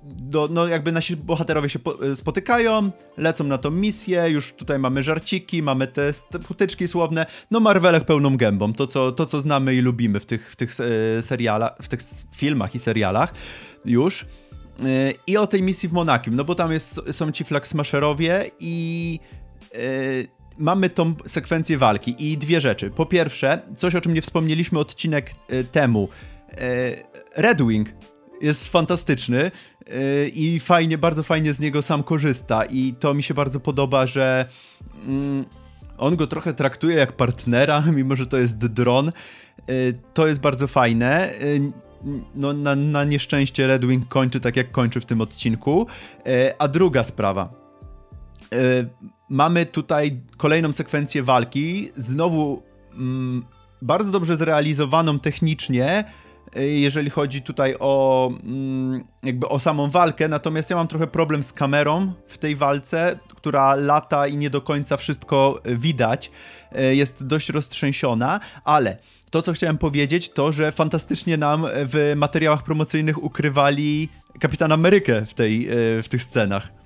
Do, 0.04 0.48
no 0.52 0.68
jakby 0.68 0.92
nasi 0.92 1.16
bohaterowie 1.16 1.70
się 1.70 1.80
po, 1.80 2.06
y, 2.06 2.16
spotykają, 2.16 2.92
lecą 3.18 3.44
na 3.44 3.58
tą 3.58 3.72
misję, 3.72 4.30
już 4.30 4.54
tutaj 4.54 4.80
mamy 4.80 5.04
żarciki, 5.04 5.64
mamy 5.64 5.88
te 5.88 6.14
putyczki 6.48 6.88
słowne, 6.88 7.26
no 7.52 7.60
Marvelek 7.60 8.06
pełną 8.06 8.38
gębą, 8.38 8.74
to 8.74 8.88
co, 8.88 9.12
to 9.12 9.26
co 9.26 9.42
znamy 9.42 9.76
i 9.76 9.82
lubimy 9.82 10.20
w 10.20 10.26
tych, 10.26 10.52
w 10.52 10.56
tych 10.56 10.72
e, 10.80 11.22
serialach, 11.22 11.78
w 11.82 11.88
tych 11.88 12.00
filmach 12.36 12.76
i 12.76 12.80
serialach 12.80 13.34
już. 13.86 14.26
I 15.28 15.38
o 15.38 15.48
tej 15.48 15.64
misji 15.64 15.90
w 15.90 15.94
Monachium, 15.94 16.36
no 16.36 16.44
bo 16.44 16.56
tam 16.56 16.72
jest, 16.72 17.02
są 17.12 17.32
ci 17.32 17.44
flag 17.44 17.68
smasherowie 17.68 18.52
i 18.60 19.20
yy, 19.74 19.80
mamy 20.58 20.90
tą 20.90 21.14
sekwencję 21.26 21.78
walki 21.78 22.16
i 22.20 22.38
dwie 22.38 22.62
rzeczy. 22.62 22.90
Po 22.90 23.06
pierwsze, 23.06 23.62
coś 23.78 23.96
o 23.96 24.02
czym 24.02 24.14
nie 24.14 24.22
wspomnieliśmy 24.22 24.80
odcinek 24.80 25.32
temu. 25.72 26.10
Red 27.36 27.68
Wing 27.68 27.90
jest 28.42 28.68
fantastyczny 28.68 29.52
i 30.34 30.60
fajnie, 30.60 30.98
bardzo 30.98 31.24
fajnie 31.24 31.54
z 31.54 31.60
niego 31.60 31.82
sam 31.82 32.04
korzysta 32.04 32.66
i 32.66 32.94
to 33.00 33.14
mi 33.14 33.24
się 33.24 33.34
bardzo 33.34 33.60
podoba, 33.60 34.06
że 34.06 34.46
mm, 35.08 35.46
on 35.98 36.16
go 36.16 36.28
trochę 36.28 36.54
traktuje 36.54 36.98
jak 36.98 37.14
partnera, 37.14 37.82
mimo 37.96 38.16
że 38.16 38.28
to 38.28 38.38
jest 38.38 38.58
dron. 38.58 39.12
To 40.14 40.28
jest 40.28 40.40
bardzo 40.40 40.68
fajne 40.68 41.34
no, 42.36 42.54
na, 42.54 42.76
na 42.76 43.04
nieszczęście 43.04 43.68
Red 43.68 43.86
Wing 43.86 44.08
kończy 44.08 44.40
tak, 44.40 44.56
jak 44.56 44.72
kończy 44.72 45.02
w 45.02 45.06
tym 45.06 45.22
odcinku. 45.22 45.88
A 46.60 46.68
druga 46.68 47.04
sprawa. 47.04 47.50
Mamy 49.30 49.66
tutaj 49.66 50.20
kolejną 50.38 50.74
sekwencję 50.74 51.24
walki, 51.24 51.90
znowu 51.98 52.64
mm, 52.94 53.46
bardzo 53.82 54.12
dobrze 54.12 54.36
zrealizowaną 54.36 55.20
technicznie, 55.20 56.04
jeżeli 56.56 57.10
chodzi 57.10 57.42
tutaj 57.42 57.76
o 57.80 58.28
mm, 58.44 59.04
jakby 59.24 59.50
o 59.50 59.60
samą 59.60 59.90
walkę, 59.90 60.28
natomiast 60.28 60.70
ja 60.70 60.76
mam 60.76 60.88
trochę 60.88 61.08
problem 61.08 61.44
z 61.44 61.54
kamerą 61.54 62.14
w 62.28 62.38
tej 62.38 62.56
walce, 62.56 63.20
która 63.36 63.76
lata 63.76 64.28
i 64.28 64.38
nie 64.38 64.50
do 64.50 64.62
końca 64.62 64.98
wszystko 64.98 65.62
widać, 65.66 66.32
jest 66.92 67.28
dość 67.28 67.50
roztrzęsiona, 67.50 68.40
ale 68.64 68.98
to, 69.32 69.42
co 69.42 69.54
chciałem 69.54 69.78
powiedzieć, 69.78 70.30
to, 70.30 70.52
że 70.52 70.72
fantastycznie 70.72 71.38
nam 71.38 71.66
w 71.74 72.14
materiałach 72.16 72.64
promocyjnych 72.64 73.24
ukrywali 73.24 74.10
Kapitan 74.40 74.72
Amerykę 74.72 75.26
w, 75.26 75.34
tej, 75.34 75.68
w 76.04 76.06
tych 76.10 76.24
scenach. 76.24 76.79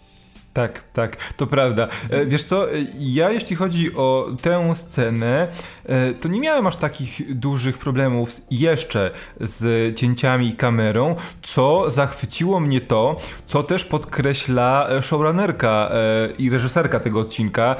Tak, 0.54 0.84
tak, 0.94 1.34
to 1.34 1.48
prawda. 1.48 1.88
E, 2.10 2.26
wiesz 2.26 2.44
co, 2.44 2.74
e, 2.74 2.76
ja 3.00 3.32
jeśli 3.32 3.56
chodzi 3.56 3.96
o 3.96 4.28
tę 4.42 4.76
scenę, 4.76 5.48
e, 5.86 6.14
to 6.14 6.28
nie 6.28 6.40
miałem 6.40 6.68
aż 6.68 6.76
takich 6.76 7.36
dużych 7.36 7.78
problemów 7.78 8.30
jeszcze 8.52 9.12
z 9.40 9.96
cięciami 10.00 10.48
i 10.48 10.56
kamerą, 10.56 11.16
co 11.42 11.92
zachwyciło 11.92 12.60
mnie 12.60 12.82
to, 12.82 13.20
co 13.46 13.64
też 13.64 13.86
podkreśla 13.86 14.88
showrunnerka 15.02 15.92
i 16.40 16.50
reżyserka 16.50 17.00
tego 17.00 17.20
odcinka 17.20 17.76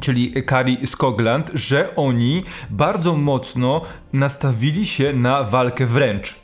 czyli 0.00 0.32
Kari 0.46 0.86
Skogland, 0.86 1.50
że 1.54 1.96
oni 1.96 2.44
bardzo 2.70 3.16
mocno 3.16 3.82
nastawili 4.12 4.86
się 4.86 5.12
na 5.12 5.44
walkę 5.44 5.86
wręcz. 5.86 6.41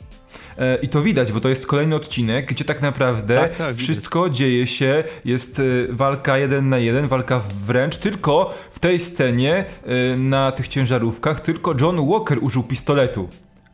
E, 0.59 0.77
I 0.81 0.89
to 0.89 1.01
widać, 1.01 1.31
bo 1.31 1.39
to 1.39 1.49
jest 1.49 1.67
kolejny 1.67 1.95
odcinek, 1.95 2.45
gdzie 2.45 2.65
tak 2.65 2.81
naprawdę 2.81 3.35
tak, 3.35 3.55
tak, 3.55 3.75
wszystko 3.75 4.23
widać. 4.23 4.37
dzieje 4.37 4.67
się, 4.67 5.03
jest 5.25 5.59
e, 5.59 5.63
walka 5.89 6.37
jeden 6.37 6.69
na 6.69 6.77
jeden, 6.77 7.07
walka 7.07 7.41
wręcz, 7.65 7.97
tylko 7.97 8.53
w 8.71 8.79
tej 8.79 8.99
scenie 8.99 9.65
e, 9.85 10.17
na 10.17 10.51
tych 10.51 10.67
ciężarówkach 10.67 11.39
tylko 11.39 11.73
John 11.81 12.09
Walker 12.09 12.37
użył 12.41 12.63
pistoletu. 12.63 13.29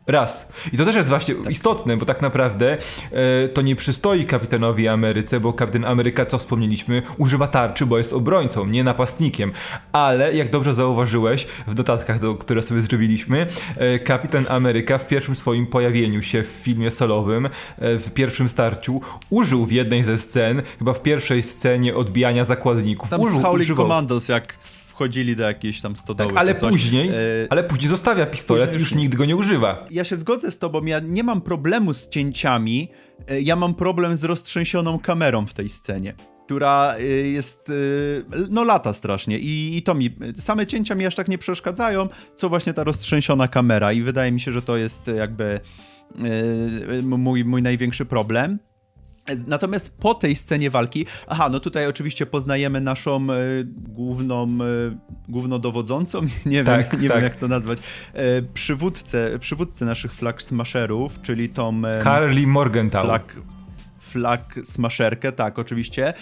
Raz. 0.06 0.52
I 0.72 0.76
to 0.76 0.84
też 0.84 0.96
jest 0.96 1.08
właśnie 1.08 1.34
tak. 1.34 1.52
istotne, 1.52 1.96
bo 1.96 2.06
tak 2.06 2.22
naprawdę 2.22 2.78
e, 3.12 3.48
to 3.48 3.62
nie 3.62 3.76
przystoi 3.76 4.24
kapitanowi 4.24 4.88
Ameryce, 4.88 5.40
bo 5.40 5.52
kapitan 5.52 5.84
Ameryka, 5.84 6.26
co 6.26 6.38
wspomnieliśmy, 6.38 7.02
używa 7.18 7.48
tarczy, 7.48 7.86
bo 7.86 7.98
jest 7.98 8.12
obrońcą, 8.12 8.66
nie 8.66 8.84
napastnikiem. 8.84 9.52
Ale 9.92 10.34
jak 10.34 10.50
dobrze 10.50 10.74
zauważyłeś 10.74 11.46
w 11.66 11.74
notatkach, 11.74 12.20
do, 12.20 12.34
które 12.34 12.62
sobie 12.62 12.82
zrobiliśmy, 12.82 13.46
e, 13.76 13.98
kapitan 13.98 14.46
Ameryka 14.48 14.98
w 14.98 15.06
pierwszym 15.06 15.36
swoim 15.36 15.66
pojawieniu 15.66 16.22
się 16.22 16.42
w 16.42 16.46
filmie 16.46 16.90
solowym, 16.90 17.46
e, 17.46 17.50
w 17.98 18.10
pierwszym 18.14 18.48
starciu, 18.48 19.00
użył 19.30 19.66
w 19.66 19.72
jednej 19.72 20.04
ze 20.04 20.18
scen, 20.18 20.62
chyba 20.78 20.92
w 20.92 21.02
pierwszej 21.02 21.42
scenie 21.42 21.96
odbijania 21.96 22.44
zakładników. 22.44 23.10
Tam 23.10 23.20
użył, 23.20 23.40
z 23.40 23.42
Howling 23.42 23.76
Commandos, 23.76 24.28
jak 24.28 24.54
wchodzili 24.96 25.36
do 25.36 25.42
jakiejś 25.42 25.80
tam 25.80 25.96
stodoły. 25.96 26.30
Tak, 26.30 26.38
ale 26.38 26.54
później, 26.54 27.08
e... 27.08 27.12
ale 27.50 27.64
później 27.64 27.88
zostawia 27.88 28.26
pistolet 28.26 28.74
i 28.74 28.78
już 28.78 28.94
nigdy 28.94 29.16
go 29.16 29.24
nie 29.24 29.36
używa. 29.36 29.86
Ja 29.90 30.04
się 30.04 30.16
zgodzę 30.16 30.50
z 30.50 30.58
tobą, 30.58 30.84
ja 30.84 31.00
nie 31.00 31.22
mam 31.22 31.40
problemu 31.40 31.94
z 31.94 32.08
cięciami, 32.08 32.88
e, 33.28 33.40
ja 33.40 33.56
mam 33.56 33.74
problem 33.74 34.16
z 34.16 34.24
roztrzęsioną 34.24 34.98
kamerą 34.98 35.46
w 35.46 35.54
tej 35.54 35.68
scenie 35.68 36.14
która 36.44 36.94
e, 36.98 37.02
jest, 37.02 37.72
no 38.50 38.64
lata 38.64 38.92
strasznie 38.92 39.38
I, 39.38 39.76
i 39.76 39.82
to 39.82 39.94
mi, 39.94 40.10
same 40.38 40.66
cięcia 40.66 40.94
mi 40.94 41.06
aż 41.06 41.14
tak 41.14 41.28
nie 41.28 41.38
przeszkadzają, 41.38 42.08
co 42.36 42.48
właśnie 42.48 42.72
ta 42.72 42.84
roztrzęsiona 42.84 43.48
kamera 43.48 43.92
i 43.92 44.02
wydaje 44.02 44.32
mi 44.32 44.40
się, 44.40 44.52
że 44.52 44.62
to 44.62 44.76
jest 44.76 45.10
jakby 45.16 45.60
mój, 47.02 47.44
mój 47.44 47.62
największy 47.62 48.04
problem. 48.04 48.58
Natomiast 49.46 49.90
po 49.90 50.14
tej 50.14 50.36
scenie 50.36 50.70
walki, 50.70 51.06
aha, 51.26 51.48
no 51.48 51.60
tutaj 51.60 51.86
oczywiście 51.86 52.26
poznajemy 52.26 52.80
naszą 52.80 53.26
e, 53.30 53.36
główną, 53.64 54.44
e, 54.44 54.56
głównodowodzącą, 55.28 56.20
nie, 56.46 56.64
tak, 56.64 56.90
wiem, 56.92 57.02
nie 57.02 57.08
tak. 57.08 57.16
wiem 57.16 57.24
jak 57.24 57.36
to 57.36 57.48
nazwać, 57.48 57.78
e, 58.14 58.42
przywódcę, 58.42 59.38
przywódcę 59.38 59.84
naszych 59.84 60.12
flag 60.12 60.42
smasherów, 60.42 61.22
czyli 61.22 61.48
tą... 61.48 61.82
E, 61.84 62.02
Carly 62.02 62.46
Morgenthau. 62.46 63.04
Flag, 63.04 63.36
flag 64.00 64.54
smasherkę, 64.64 65.32
tak, 65.32 65.58
oczywiście. 65.58 66.14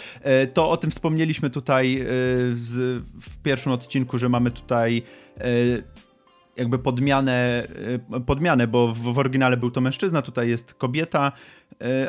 To 0.55 0.71
o 0.71 0.77
tym 0.77 0.91
wspomnieliśmy 0.91 1.51
tutaj 1.51 2.07
z, 2.53 3.03
w 3.21 3.43
pierwszym 3.43 3.73
odcinku, 3.73 4.19
że 4.19 4.29
mamy 4.29 4.51
tutaj 4.51 5.03
jakby 6.57 6.79
podmianę, 6.79 7.67
podmianę 8.27 8.67
bo 8.67 8.89
w, 8.89 8.99
w 8.99 9.19
oryginale 9.19 9.57
był 9.57 9.71
to 9.71 9.81
mężczyzna, 9.81 10.23
tutaj 10.23 10.49
jest 10.49 10.75
kobieta, 10.75 11.33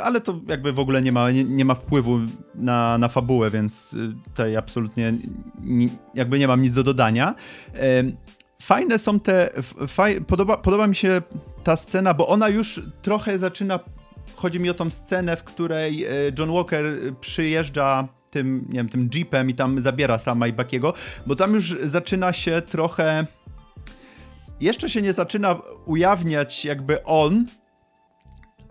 ale 0.02 0.22
to 0.22 0.40
jakby 0.48 0.74
w 0.74 0.80
ogóle 0.80 1.02
nie 1.02 1.12
ma, 1.12 1.32
nie, 1.32 1.44
nie 1.44 1.66
ma 1.66 1.76
wpływu 1.76 2.20
na, 2.56 2.98
na 2.98 3.08
fabułę, 3.08 3.50
więc 3.50 3.94
y, 3.94 4.14
tutaj 4.24 4.56
absolutnie 4.56 5.14
jakby 6.14 6.40
nie 6.40 6.48
mam 6.48 6.62
nic 6.62 6.74
do 6.74 6.84
dodania. 6.84 7.36
E, 7.76 8.04
fajne 8.62 9.00
są 9.00 9.20
te. 9.20 9.50
Faj, 9.88 10.22
podoba, 10.22 10.58
podoba 10.58 10.88
mi 10.88 10.96
się 10.96 11.22
ta 11.64 11.76
scena, 11.76 12.14
bo 12.14 12.28
ona 12.28 12.50
już 12.50 12.82
trochę 13.02 13.40
zaczyna. 13.40 13.80
Chodzi 14.36 14.60
mi 14.60 14.70
o 14.70 14.74
tą 14.74 14.90
scenę, 14.90 15.38
w 15.38 15.44
której 15.44 16.06
e, 16.06 16.10
John 16.40 16.54
Walker 16.54 16.86
przyjeżdża 17.22 18.08
tym, 18.32 18.66
nie 18.70 18.80
wiem, 18.80 18.90
tym 18.90 19.10
jeepem 19.14 19.50
i 19.50 19.54
tam 19.54 19.82
zabiera 19.82 20.20
sama 20.20 20.48
i 20.48 20.54
Bakiego, 20.54 20.94
bo 21.26 21.36
tam 21.36 21.54
już 21.54 21.76
zaczyna 21.84 22.34
się 22.34 22.62
trochę. 22.62 23.26
Jeszcze 24.60 24.90
się 24.90 25.02
nie 25.02 25.14
zaczyna 25.14 25.56
ujawniać 25.86 26.66
jakby 26.66 27.04
on, 27.04 27.46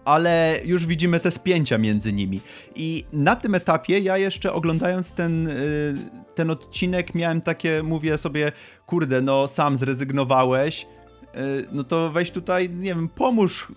ale 0.05 0.61
już 0.65 0.87
widzimy 0.87 1.21
te 1.21 1.31
spięcia 1.31 1.79
między 1.79 2.13
nimi. 2.13 2.41
I 2.77 3.05
na 3.13 3.37
tym 3.37 3.55
etapie 3.55 3.99
ja 3.99 4.19
jeszcze 4.19 4.53
oglądając 4.53 5.13
ten, 5.13 5.49
y, 5.49 5.95
ten 6.35 6.51
odcinek 6.51 7.15
miałem 7.15 7.41
takie, 7.41 7.83
mówię 7.83 8.19
sobie, 8.19 8.53
kurde, 8.87 9.23
no 9.23 9.49
sam 9.49 9.77
zrezygnowałeś, 9.77 10.87
y, 11.35 11.67
no 11.73 11.85
to 11.85 12.11
weź 12.11 12.31
tutaj, 12.31 12.71
nie 12.71 12.95
wiem, 12.95 13.09
pomóż 13.09 13.69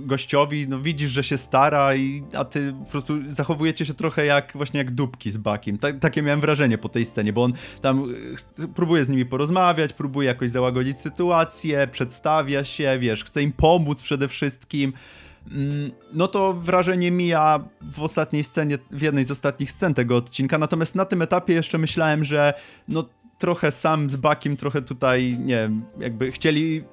gościowi, 0.00 0.68
no 0.68 0.80
widzisz, 0.80 1.10
że 1.10 1.24
się 1.24 1.38
stara, 1.38 1.94
i, 1.94 2.22
a 2.34 2.44
ty 2.44 2.74
po 2.84 2.90
prostu 2.90 3.14
zachowujecie 3.28 3.86
się 3.86 3.94
trochę 3.94 4.26
jak 4.26 4.52
właśnie 4.54 4.78
jak 4.78 4.90
dupki 4.90 5.30
z 5.30 5.36
Bakim. 5.36 5.78
Ta, 5.78 5.92
takie 5.92 6.22
miałem 6.22 6.40
wrażenie 6.40 6.78
po 6.78 6.88
tej 6.88 7.06
scenie, 7.06 7.32
bo 7.32 7.42
on 7.42 7.52
tam 7.80 8.10
y, 8.58 8.68
próbuje 8.68 9.04
z 9.04 9.08
nimi 9.08 9.26
porozmawiać, 9.26 9.92
próbuje 9.92 10.28
jakoś 10.28 10.50
załagodzić 10.50 11.00
sytuację, 11.00 11.88
przedstawia 11.92 12.64
się, 12.64 12.96
wiesz, 13.00 13.24
chce 13.24 13.42
im 13.42 13.52
pomóc 13.52 14.02
przede 14.02 14.28
wszystkim. 14.28 14.92
Mm, 15.52 15.90
no 16.12 16.28
to 16.28 16.54
wrażenie 16.54 17.10
mija 17.10 17.60
w 17.92 18.02
ostatniej 18.02 18.44
scenie, 18.44 18.78
w 18.90 19.02
jednej 19.02 19.24
z 19.24 19.30
ostatnich 19.30 19.72
scen 19.72 19.94
tego 19.94 20.16
odcinka, 20.16 20.58
natomiast 20.58 20.94
na 20.94 21.04
tym 21.04 21.22
etapie 21.22 21.54
jeszcze 21.54 21.78
myślałem, 21.78 22.24
że 22.24 22.54
no 22.88 23.04
trochę 23.38 23.72
sam 23.72 24.10
z 24.10 24.16
Bakiem, 24.16 24.56
trochę 24.56 24.82
tutaj, 24.82 25.38
nie 25.38 25.56
wiem, 25.56 25.82
jakby 25.98 26.32
chcieli 26.32 26.84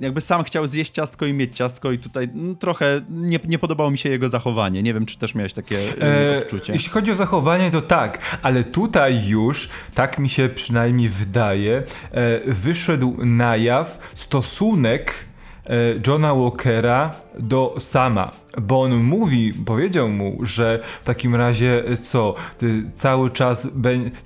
jakby 0.00 0.20
sam 0.20 0.44
chciał 0.44 0.66
zjeść 0.66 0.92
ciastko 0.92 1.26
i 1.26 1.32
mieć 1.32 1.56
ciastko 1.56 1.92
i 1.92 1.98
tutaj 1.98 2.28
no, 2.34 2.54
trochę 2.54 3.00
nie, 3.10 3.38
nie 3.44 3.58
podobało 3.58 3.90
mi 3.90 3.98
się 3.98 4.08
jego 4.08 4.28
zachowanie. 4.28 4.82
Nie 4.82 4.94
wiem, 4.94 5.06
czy 5.06 5.18
też 5.18 5.34
miałeś 5.34 5.52
takie 5.52 5.78
e, 6.02 6.38
odczucie. 6.38 6.72
Jeśli 6.72 6.90
chodzi 6.90 7.10
o 7.10 7.14
zachowanie, 7.14 7.70
to 7.70 7.82
tak, 7.82 8.38
ale 8.42 8.64
tutaj 8.64 9.26
już, 9.26 9.68
tak 9.94 10.18
mi 10.18 10.28
się 10.28 10.48
przynajmniej 10.48 11.08
wydaje, 11.08 11.82
e, 12.10 12.52
wyszedł 12.52 13.16
na 13.26 13.56
jaw 13.56 14.12
stosunek 14.14 15.29
Johna 16.02 16.34
Walkera 16.34 17.14
do 17.38 17.74
Sama 17.78 18.32
bo 18.58 18.82
on 18.82 18.94
mówi, 18.94 19.54
powiedział 19.66 20.08
mu, 20.08 20.38
że 20.42 20.80
w 21.02 21.04
takim 21.04 21.34
razie 21.34 21.84
e, 21.86 21.96
co, 21.96 22.34
cały 22.96 23.30
czas 23.30 23.68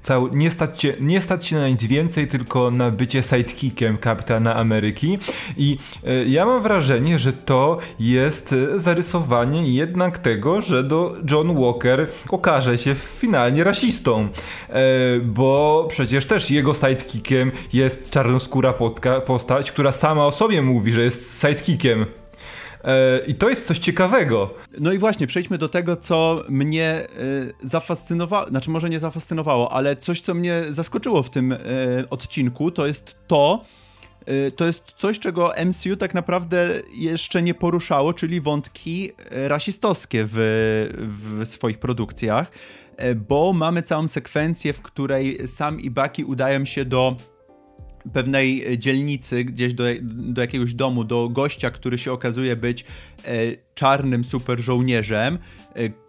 cały, 0.02 0.30
nie, 0.32 0.50
stać 0.50 0.82
się, 0.82 0.94
nie 1.00 1.22
stać 1.22 1.46
się 1.46 1.56
na 1.56 1.68
nic 1.68 1.84
więcej, 1.84 2.28
tylko 2.28 2.70
na 2.70 2.90
bycie 2.90 3.22
sidekickiem 3.22 3.98
kapitana 3.98 4.56
Ameryki 4.56 5.18
i 5.56 5.78
e, 6.06 6.24
ja 6.24 6.46
mam 6.46 6.62
wrażenie, 6.62 7.18
że 7.18 7.32
to 7.32 7.78
jest 7.98 8.52
e, 8.52 8.80
zarysowanie 8.80 9.74
jednak 9.74 10.18
tego, 10.18 10.60
że 10.60 10.82
do 10.82 11.16
John 11.30 11.60
Walker 11.60 12.08
okaże 12.28 12.78
się 12.78 12.94
finalnie 12.94 13.64
rasistą, 13.64 14.28
bo 15.24 15.86
przecież 15.90 16.26
też 16.26 16.50
jego 16.50 16.74
sidekickiem 16.74 17.52
jest 17.72 18.10
czarnoskóra 18.10 18.74
postać, 19.26 19.72
która 19.72 19.92
sama 19.92 20.26
o 20.26 20.32
sobie 20.32 20.62
mówi, 20.62 20.92
że 20.92 21.02
jest 21.02 21.40
sidekickiem. 21.40 22.06
E, 22.84 23.18
I 23.26 23.34
to 23.34 23.48
jest 23.48 23.66
coś 23.66 23.78
ciekawego. 23.78 24.54
No 24.80 24.92
i 24.92 24.98
właśnie, 24.98 25.26
przejdźmy 25.26 25.58
do 25.58 25.68
tego, 25.68 25.96
co 25.96 26.44
mnie 26.48 26.84
e, 26.84 27.06
zafascynowało, 27.68 28.48
znaczy 28.48 28.70
może 28.70 28.90
nie 28.90 29.00
zafascynowało, 29.00 29.72
ale 29.72 29.96
coś, 29.96 30.20
co 30.20 30.34
mnie 30.34 30.62
zaskoczyło 30.70 31.22
w 31.22 31.30
tym 31.30 31.52
e, 31.52 31.58
odcinku, 32.10 32.70
to 32.70 32.86
jest 32.86 33.16
to, 33.26 33.64
to 34.56 34.66
jest 34.66 34.92
coś, 34.96 35.18
czego 35.18 35.52
MCU 35.66 35.96
tak 35.96 36.14
naprawdę 36.14 36.68
jeszcze 36.96 37.42
nie 37.42 37.54
poruszało, 37.54 38.12
czyli 38.12 38.40
wątki 38.40 39.12
rasistowskie 39.30 40.24
w, 40.30 40.36
w 41.40 41.48
swoich 41.48 41.78
produkcjach, 41.78 42.50
bo 43.28 43.52
mamy 43.52 43.82
całą 43.82 44.08
sekwencję, 44.08 44.72
w 44.72 44.82
której 44.82 45.48
Sam 45.48 45.80
i 45.80 45.90
Bucky 45.90 46.26
udają 46.26 46.64
się 46.64 46.84
do 46.84 47.16
pewnej 48.12 48.78
dzielnicy, 48.78 49.44
gdzieś 49.44 49.74
do, 49.74 49.84
do 50.02 50.40
jakiegoś 50.40 50.74
domu, 50.74 51.04
do 51.04 51.28
gościa, 51.28 51.70
który 51.70 51.98
się 51.98 52.12
okazuje 52.12 52.56
być 52.56 52.84
e, 53.24 53.34
czarnym 53.74 54.24
super 54.24 54.60
żołnierzem, 54.60 55.38
e, 55.74 56.04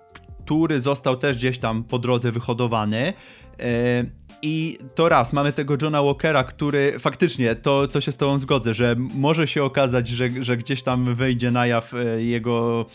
który 0.45 0.81
został 0.81 1.15
też 1.15 1.37
gdzieś 1.37 1.57
tam 1.57 1.83
po 1.83 1.99
drodze 1.99 2.31
wyhodowany. 2.31 3.13
E, 3.59 4.05
I 4.41 4.77
to 4.95 5.09
raz, 5.09 5.33
mamy 5.33 5.53
tego 5.53 5.77
Johna 5.81 6.03
Walkera, 6.03 6.43
który 6.43 6.99
faktycznie, 6.99 7.55
to, 7.55 7.87
to 7.87 8.01
się 8.01 8.11
z 8.11 8.17
tobą 8.17 8.39
zgodzę, 8.39 8.73
że 8.73 8.95
może 8.97 9.47
się 9.47 9.63
okazać, 9.63 10.07
że, 10.07 10.29
że 10.39 10.57
gdzieś 10.57 10.83
tam 10.83 11.15
wyjdzie 11.15 11.51
na 11.51 11.67
jaw 11.67 11.93
e, 11.93 12.23
jego, 12.23 12.85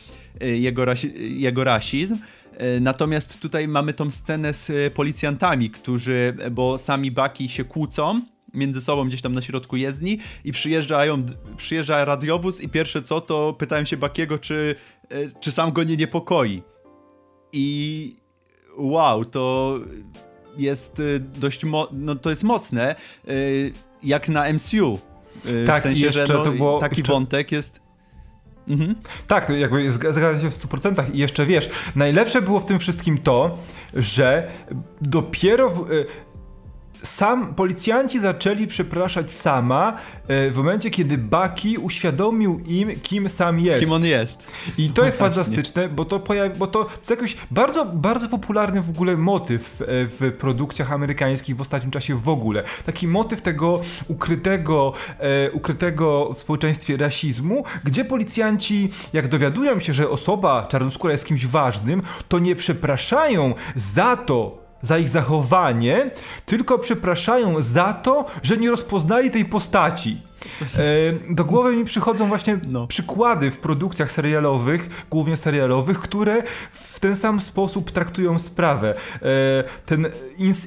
e, 0.41 0.49
jego, 0.49 0.85
rasi, 0.85 1.13
jego 1.41 1.65
rasizm. 1.65 2.19
E, 2.57 2.81
natomiast 2.81 3.41
tutaj 3.41 3.69
mamy 3.69 3.93
tą 3.93 4.11
scenę 4.11 4.55
z 4.55 4.93
policjantami, 4.95 5.71
którzy, 5.71 6.33
bo 6.51 6.79
sami 6.79 7.11
Baki 7.11 7.49
się 7.49 7.65
kłócą 7.65 8.21
między 8.55 8.81
sobą 8.81 9.09
gdzieś 9.09 9.23
tam 9.23 9.33
na 9.33 9.43
środku 9.43 9.77
jezdni 9.77 10.19
i 10.45 10.53
przyjeżdżają, 10.53 11.23
przyjeżdża 11.57 12.05
radiowóz 12.05 12.61
i 12.61 12.69
pierwsze 12.69 13.03
co 13.03 13.21
to 13.21 13.55
pytałem 13.59 13.87
się 13.87 13.97
Bakiego, 13.97 14.39
czy, 14.39 14.77
e, 15.09 15.41
czy 15.41 15.53
sam 15.53 15.73
go 15.73 15.83
nie 15.85 15.97
niepokoi. 15.97 16.63
I 17.53 18.17
wow, 18.79 19.25
to 19.25 19.79
jest 20.57 21.01
e, 21.01 21.03
dość, 21.19 21.61
no 21.93 22.15
to 22.15 22.31
jest 22.31 22.45
mocne, 22.45 22.95
e, 23.29 23.33
jak 24.03 24.29
na 24.29 24.53
MCU. 24.53 24.99
Tak, 25.67 25.81
w 25.81 25.83
sensie, 25.83 26.07
jeszcze 26.07 26.27
że 26.27 26.35
no, 26.35 26.45
to 26.45 26.53
było, 26.53 26.81
taki 26.81 26.97
jeszcze... 26.97 27.13
wątek 27.13 27.53
jest... 27.53 27.81
Mhm. 28.69 28.95
Tak, 29.27 29.49
jakby 29.49 29.93
zgadza 29.93 30.41
się 30.41 30.51
w 30.51 30.55
100% 30.55 31.15
i 31.15 31.19
jeszcze 31.19 31.47
wiesz, 31.47 31.71
najlepsze 31.97 32.43
było 32.43 32.61
w 32.61 32.65
tym 32.65 32.79
wszystkim 32.79 33.19
to, 33.19 33.59
że 33.95 34.51
dopiero 35.01 35.71
w, 35.71 35.89
sam 37.03 37.55
policjanci 37.55 38.21
zaczęli 38.21 38.67
przepraszać 38.67 39.31
sama 39.31 39.97
e, 40.29 40.51
w 40.51 40.57
momencie, 40.57 40.91
kiedy 40.91 41.19
Baki 41.19 41.79
uświadomił 41.79 42.61
im, 42.67 43.01
kim 43.01 43.29
sam 43.29 43.61
jest. 43.61 43.85
Kim 43.85 43.93
on 43.93 44.05
jest. 44.05 44.39
I 44.79 44.89
to 44.89 45.03
no 45.03 45.07
jest 45.07 45.19
właśnie. 45.19 45.37
fantastyczne, 45.37 45.89
bo 45.89 46.05
to, 46.05 46.21
pojawi, 46.21 46.59
bo 46.59 46.67
to 46.67 46.87
jest 46.97 47.11
jakiś 47.11 47.37
bardzo, 47.51 47.85
bardzo 47.85 48.29
popularny 48.29 48.81
w 48.81 48.91
ogóle 48.91 49.17
motyw 49.17 49.83
e, 49.83 49.85
w 49.89 50.33
produkcjach 50.39 50.93
amerykańskich 50.93 51.57
w 51.57 51.61
ostatnim 51.61 51.91
czasie 51.91 52.15
w 52.15 52.29
ogóle. 52.29 52.63
Taki 52.87 53.09
motyw 53.09 53.43
tego 53.43 53.81
ukrytego, 54.09 54.93
e, 55.19 55.51
ukrytego 55.51 56.33
w 56.35 56.39
społeczeństwie 56.39 56.97
rasizmu, 56.97 57.65
gdzie 57.85 58.05
policjanci, 58.05 58.91
jak 59.13 59.29
dowiadują 59.29 59.79
się, 59.79 59.93
że 59.93 60.11
osoba 60.11 60.67
czarnoskóra 60.71 61.13
jest 61.13 61.27
kimś 61.27 61.47
ważnym, 61.47 62.03
to 62.29 62.39
nie 62.39 62.57
przepraszają 62.57 63.55
za 63.77 64.17
to, 64.17 64.60
za 64.83 64.99
ich 64.99 65.09
zachowanie, 65.09 66.11
tylko 66.47 66.79
przepraszają 66.79 67.63
za 67.63 67.93
to, 67.93 68.27
że 68.43 68.57
nie 68.57 68.71
rozpoznali 68.71 69.31
tej 69.31 69.45
postaci. 69.45 70.31
E, 70.79 71.35
do 71.35 71.45
głowy 71.45 71.77
mi 71.77 71.85
przychodzą 71.85 72.29
właśnie 72.29 72.61
no. 72.69 72.87
przykłady 72.87 73.51
w 73.51 73.59
produkcjach 73.59 74.11
serialowych, 74.11 75.05
głównie 75.11 75.37
serialowych, 75.37 75.99
które 75.99 76.43
w 76.73 77.01
ten 77.01 77.17
sam 77.17 77.41
sposób 77.41 77.91
traktują 77.91 78.39
sprawę. 78.39 78.95
E, 79.23 79.65
ten 79.87 80.07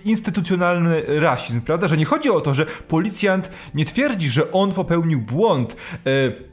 instytucjonalny 0.05 1.01
rasizm, 1.07 1.61
prawda? 1.61 1.87
Że 1.87 1.97
nie 1.97 2.05
chodzi 2.05 2.29
o 2.29 2.41
to, 2.41 2.53
że 2.53 2.65
policjant 2.65 3.51
nie 3.73 3.85
twierdzi, 3.85 4.29
że 4.29 4.51
on 4.51 4.73
popełnił 4.73 5.21
błąd. 5.21 5.75
E, 6.05 6.52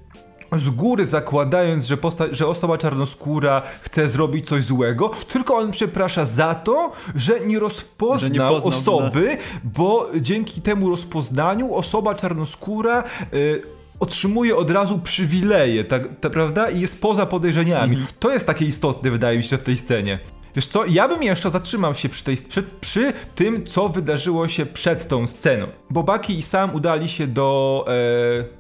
z 0.57 0.71
góry 0.71 1.07
zakładając, 1.07 1.87
że, 1.87 1.97
posta- 1.97 2.29
że 2.35 2.47
osoba 2.47 2.79
czarnoskóra 2.79 3.63
chce 3.81 4.09
zrobić 4.09 4.49
coś 4.49 4.65
złego, 4.65 5.11
tylko 5.33 5.57
on 5.57 5.71
przeprasza 5.71 6.25
za 6.25 6.55
to, 6.55 6.93
że 7.15 7.41
nie 7.41 7.59
rozpoznał 7.59 8.19
że 8.21 8.31
nie 8.31 8.69
osoby, 8.69 9.37
bo 9.65 10.11
dzięki 10.21 10.63
temu 10.63 10.91
rozpoznaniu 10.91 11.75
osoba 11.75 12.15
czarnoskóra 12.15 13.05
y, 13.35 13.63
otrzymuje 14.01 14.57
od 14.57 14.71
razu 14.71 14.99
przywileje, 14.99 15.85
tak, 15.85 16.09
tak, 16.21 16.33
prawda? 16.33 16.71
I 16.71 16.81
jest 16.81 17.01
poza 17.01 17.27
podejrzeniami. 17.27 17.97
Mhm. 17.97 18.13
To 18.19 18.33
jest 18.33 18.47
takie 18.47 18.65
istotne, 18.65 19.11
wydaje 19.11 19.39
mi 19.39 19.45
się, 19.45 19.59
w 19.59 19.63
tej 19.63 19.77
scenie. 19.77 20.19
Wiesz 20.57 20.67
co, 20.67 20.85
ja 20.87 21.09
bym 21.09 21.23
jeszcze 21.23 21.51
zatrzymał 21.51 21.95
się 21.95 22.09
przy, 22.09 22.25
tej, 22.25 22.37
przy, 22.37 22.63
przy 22.63 23.13
tym, 23.35 23.67
co 23.67 23.89
wydarzyło 23.89 24.49
się 24.49 24.67
przed 24.67 25.09
tą 25.09 25.27
sceną. 25.27 25.67
Bo 25.91 26.03
Bucky 26.03 26.33
i 26.33 26.43
Sam 26.43 26.75
udali 26.75 27.09
się 27.09 27.27
do 27.27 27.85
e, 27.89 27.93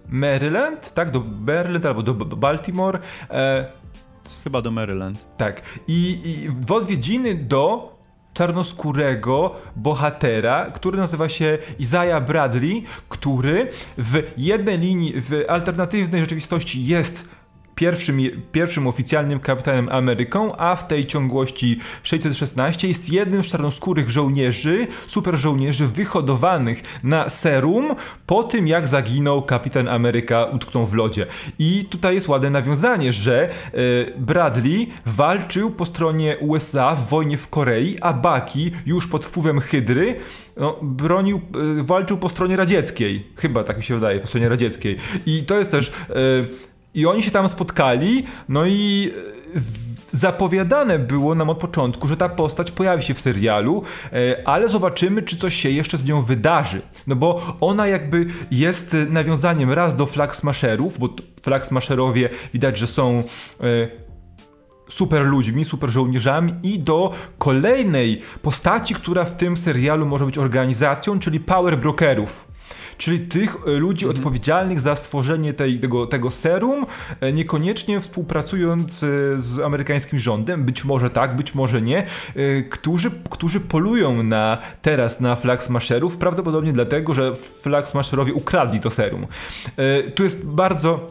Maryland, 0.09 0.93
tak? 0.93 1.11
Do 1.11 1.23
Maryland 1.47 1.87
albo 1.87 2.03
do 2.03 2.15
Baltimore. 2.15 2.99
E, 3.31 3.81
Chyba 4.45 4.63
do 4.63 4.71
Maryland. 4.71 5.25
Tak. 5.37 5.63
I, 5.89 6.21
i 6.25 6.49
w 6.49 6.73
odwiedziny 6.73 7.35
do 7.35 7.95
czarnoskórego 8.35 9.55
bohatera, 9.77 10.71
który 10.71 10.99
nazywa 10.99 11.29
się 11.29 11.59
Isaiah 11.79 12.25
Bradley, 12.25 12.85
który 13.09 13.71
w 13.99 14.23
jednej 14.37 14.79
linii, 14.79 15.13
w 15.17 15.45
alternatywnej 15.49 16.21
rzeczywistości 16.21 16.87
jest 16.87 17.29
pierwszym, 17.81 18.19
pierwszym 18.53 18.87
oficjalnym 18.87 19.41
kapitanem 19.41 19.89
Ameryką, 19.89 20.57
a 20.57 20.77
w 20.77 20.87
tej 20.87 21.07
ciągłości 21.07 21.79
616 22.03 22.89
jest 22.89 23.09
jednym 23.09 23.43
z 23.43 23.47
czarnoskórych 23.47 24.11
żołnierzy, 24.11 24.87
super 25.07 25.37
żołnierzy 25.37 25.87
wyhodowanych 25.87 26.83
na 27.03 27.29
serum 27.29 27.95
po 28.27 28.45
tym, 28.45 28.69
jak 28.69 28.89
zaginął 28.89 29.43
kapitan 29.43 29.89
Ameryka 29.89 30.45
utknął 30.45 30.87
w 30.87 30.95
lodzie. 30.95 31.27
I 31.59 31.85
tutaj 31.91 32.15
jest 32.15 32.29
ładne 32.29 32.51
nawiązanie, 32.51 33.13
że 33.13 33.49
e, 33.49 33.51
Bradley 34.19 34.89
walczył 35.07 35.71
po 35.71 35.87
stronie 35.87 36.37
USA 36.41 36.95
w 36.95 37.09
wojnie 37.09 37.39
w 37.39 37.49
Korei, 37.49 37.97
a 38.01 38.13
Baki 38.13 38.71
już 38.87 39.09
pod 39.09 39.27
wpływem 39.27 39.61
Hydry 39.61 40.17
no, 40.57 40.77
bronił, 40.83 41.41
e, 41.81 41.83
walczył 41.83 42.19
po 42.19 42.29
stronie 42.29 42.57
radzieckiej. 42.57 43.27
Chyba 43.37 43.65
tak 43.65 43.77
mi 43.77 43.83
się 43.83 43.95
wydaje, 43.95 44.21
po 44.21 44.27
stronie 44.27 44.49
radzieckiej. 44.49 44.97
I 45.27 45.43
to 45.43 45.59
jest 45.59 45.71
też 45.71 45.89
e, 45.89 46.70
i 46.95 47.07
oni 47.07 47.23
się 47.23 47.31
tam 47.31 47.49
spotkali, 47.49 48.27
no 48.49 48.67
i 48.67 49.11
e, 49.57 49.61
zapowiadane 50.13 50.99
było 50.99 51.35
nam 51.35 51.51
od 51.51 51.59
początku, 51.59 52.09
że 52.09 52.17
ta 52.17 52.29
postać 52.29 52.71
pojawi 52.71 53.03
się 53.03 53.15
w 53.15 53.21
serialu, 53.21 53.83
e, 54.13 54.49
ale 54.49 54.69
zobaczymy, 54.69 55.23
czy 55.23 55.37
coś 55.37 55.55
się 55.55 55.71
jeszcze 55.71 55.99
z 55.99 56.05
nią 56.05 56.23
wydarzy. 56.23 56.83
No 57.07 57.17
bo 57.17 57.57
ona 57.61 57.87
jakby 57.87 58.27
jest 58.51 58.97
nawiązaniem 59.11 59.73
raz 59.73 59.97
do 59.97 60.07
Flag 60.07 60.37
Smasherów, 60.37 60.99
bo 60.99 61.09
Flag 61.43 61.67
Smasherowie 61.67 62.29
widać, 62.55 62.79
że 62.79 62.87
są 62.87 63.25
e, 63.61 63.89
super 64.89 65.23
ludźmi, 65.23 65.65
super 65.65 65.91
żołnierzami 65.91 66.53
i 66.63 66.79
do 66.79 67.13
kolejnej 67.39 68.23
postaci, 68.43 68.95
która 68.95 69.25
w 69.25 69.37
tym 69.37 69.57
serialu 69.57 70.07
może 70.07 70.27
być 70.27 70.39
organizacją, 70.39 71.19
czyli 71.19 71.41
Power 71.41 71.79
Brokerów 71.79 72.50
czyli 73.01 73.21
tych 73.21 73.57
e, 73.67 73.71
ludzi 73.71 74.05
mhm. 74.07 74.19
odpowiedzialnych 74.19 74.81
za 74.81 74.97
stworzenie 74.97 75.53
tej, 75.53 75.81
tego, 75.81 76.07
tego 76.07 76.31
serum, 76.31 76.87
e, 77.21 77.33
niekoniecznie 77.33 78.01
współpracując 78.01 79.03
e, 79.03 79.07
z 79.39 79.59
amerykańskim 79.59 80.19
rządem, 80.19 80.65
być 80.65 80.85
może 80.85 81.11
tak, 81.11 81.37
być 81.37 81.55
może 81.55 81.83
nie, 81.83 82.07
którzy, 82.71 83.11
którzy 83.31 83.61
polują 83.61 84.23
na 84.23 84.59
teraz 84.83 85.21
na 85.21 85.37
flag 85.37 85.65
smasherów, 85.65 86.17
prawdopodobnie 86.17 86.73
dlatego, 86.73 87.15
że 87.15 87.37
flag 87.37 87.89
smasherowie 87.89 88.35
ukradli 88.35 88.81
to 88.81 88.91
serum. 88.91 89.27
Tu 90.15 90.23
jest 90.23 90.47
bardzo 90.47 91.07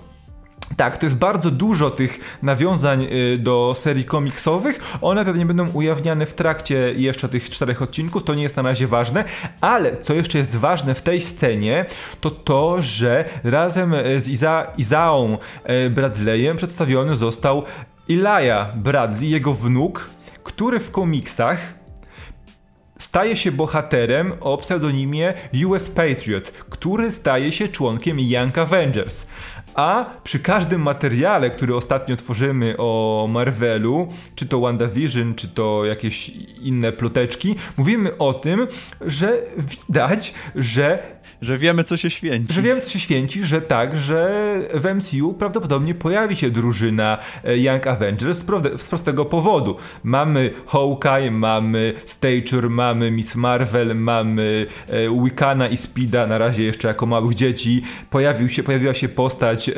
tak, 0.77 0.97
to 0.97 1.05
jest 1.05 1.15
bardzo 1.15 1.51
dużo 1.51 1.89
tych 1.89 2.39
nawiązań 2.41 3.03
y, 3.03 3.37
do 3.37 3.73
serii 3.75 4.05
komiksowych. 4.05 4.79
One 5.01 5.25
pewnie 5.25 5.45
będą 5.45 5.69
ujawniane 5.69 6.25
w 6.25 6.33
trakcie 6.33 6.93
jeszcze 6.97 7.29
tych 7.29 7.49
czterech 7.49 7.81
odcinków, 7.81 8.23
to 8.23 8.35
nie 8.35 8.43
jest 8.43 8.55
na 8.55 8.61
razie 8.61 8.87
ważne, 8.87 9.23
ale 9.61 9.97
co 9.97 10.13
jeszcze 10.13 10.37
jest 10.37 10.55
ważne 10.55 10.95
w 10.95 11.01
tej 11.01 11.21
scenie, 11.21 11.85
to 12.21 12.31
to, 12.31 12.81
że 12.81 13.25
razem 13.43 13.93
z 14.17 14.27
Iza 14.27 14.71
Izaą 14.77 15.37
y, 15.85 15.89
Bradleyem 15.89 16.57
przedstawiony 16.57 17.15
został 17.15 17.63
Elijah 18.09 18.77
Bradley, 18.77 19.29
jego 19.29 19.53
wnuk, 19.53 20.09
który 20.43 20.79
w 20.79 20.91
komiksach 20.91 21.79
staje 22.99 23.35
się 23.35 23.51
bohaterem 23.51 24.33
o 24.41 24.57
pseudonimie 24.57 25.33
US 25.65 25.89
Patriot, 25.89 26.51
który 26.51 27.11
staje 27.11 27.51
się 27.51 27.67
członkiem 27.67 28.19
Young 28.19 28.57
Avengers. 28.57 29.27
A 29.79 30.05
przy 30.23 30.39
każdym 30.39 30.81
materiale, 30.81 31.49
który 31.49 31.75
ostatnio 31.75 32.15
tworzymy 32.15 32.75
o 32.77 33.27
Marvelu, 33.29 34.07
czy 34.35 34.45
to 34.45 34.59
WandaVision, 34.59 35.35
czy 35.35 35.47
to 35.47 35.85
jakieś 35.85 36.29
inne 36.61 36.91
ploteczki, 36.91 37.55
mówimy 37.77 38.17
o 38.17 38.33
tym, 38.33 38.67
że 39.01 39.41
widać, 39.57 40.33
że 40.55 41.18
że 41.41 41.57
wiemy, 41.57 41.83
co 41.83 41.97
się 41.97 42.09
święci. 42.09 42.53
Że 42.53 42.61
wiemy, 42.61 42.81
co 42.81 42.89
się 42.89 42.99
święci, 42.99 43.43
że 43.43 43.61
tak, 43.61 43.97
że 43.97 44.29
w 44.73 44.95
MCU 44.95 45.33
prawdopodobnie 45.33 45.95
pojawi 45.95 46.35
się 46.35 46.49
drużyna 46.49 47.17
e, 47.43 47.57
Young 47.57 47.87
Avengers 47.87 48.37
z, 48.37 48.87
prostego 48.89 49.25
powodu. 49.25 49.75
Mamy 50.03 50.51
Hawkeye, 50.67 51.31
mamy 51.31 51.93
Stature, 52.05 52.69
mamy 52.69 53.11
Miss 53.11 53.35
Marvel, 53.35 53.95
mamy 53.95 54.67
e, 54.87 55.23
Wiccana 55.23 55.67
i 55.67 55.77
Speeda, 55.77 56.27
na 56.27 56.37
razie 56.37 56.63
jeszcze 56.63 56.87
jako 56.87 57.05
małych 57.05 57.35
dzieci. 57.35 57.81
Pojawił 58.09 58.49
się, 58.49 58.63
pojawiła 58.63 58.93
się 58.93 59.09
postać 59.09 59.69
e, 59.69 59.73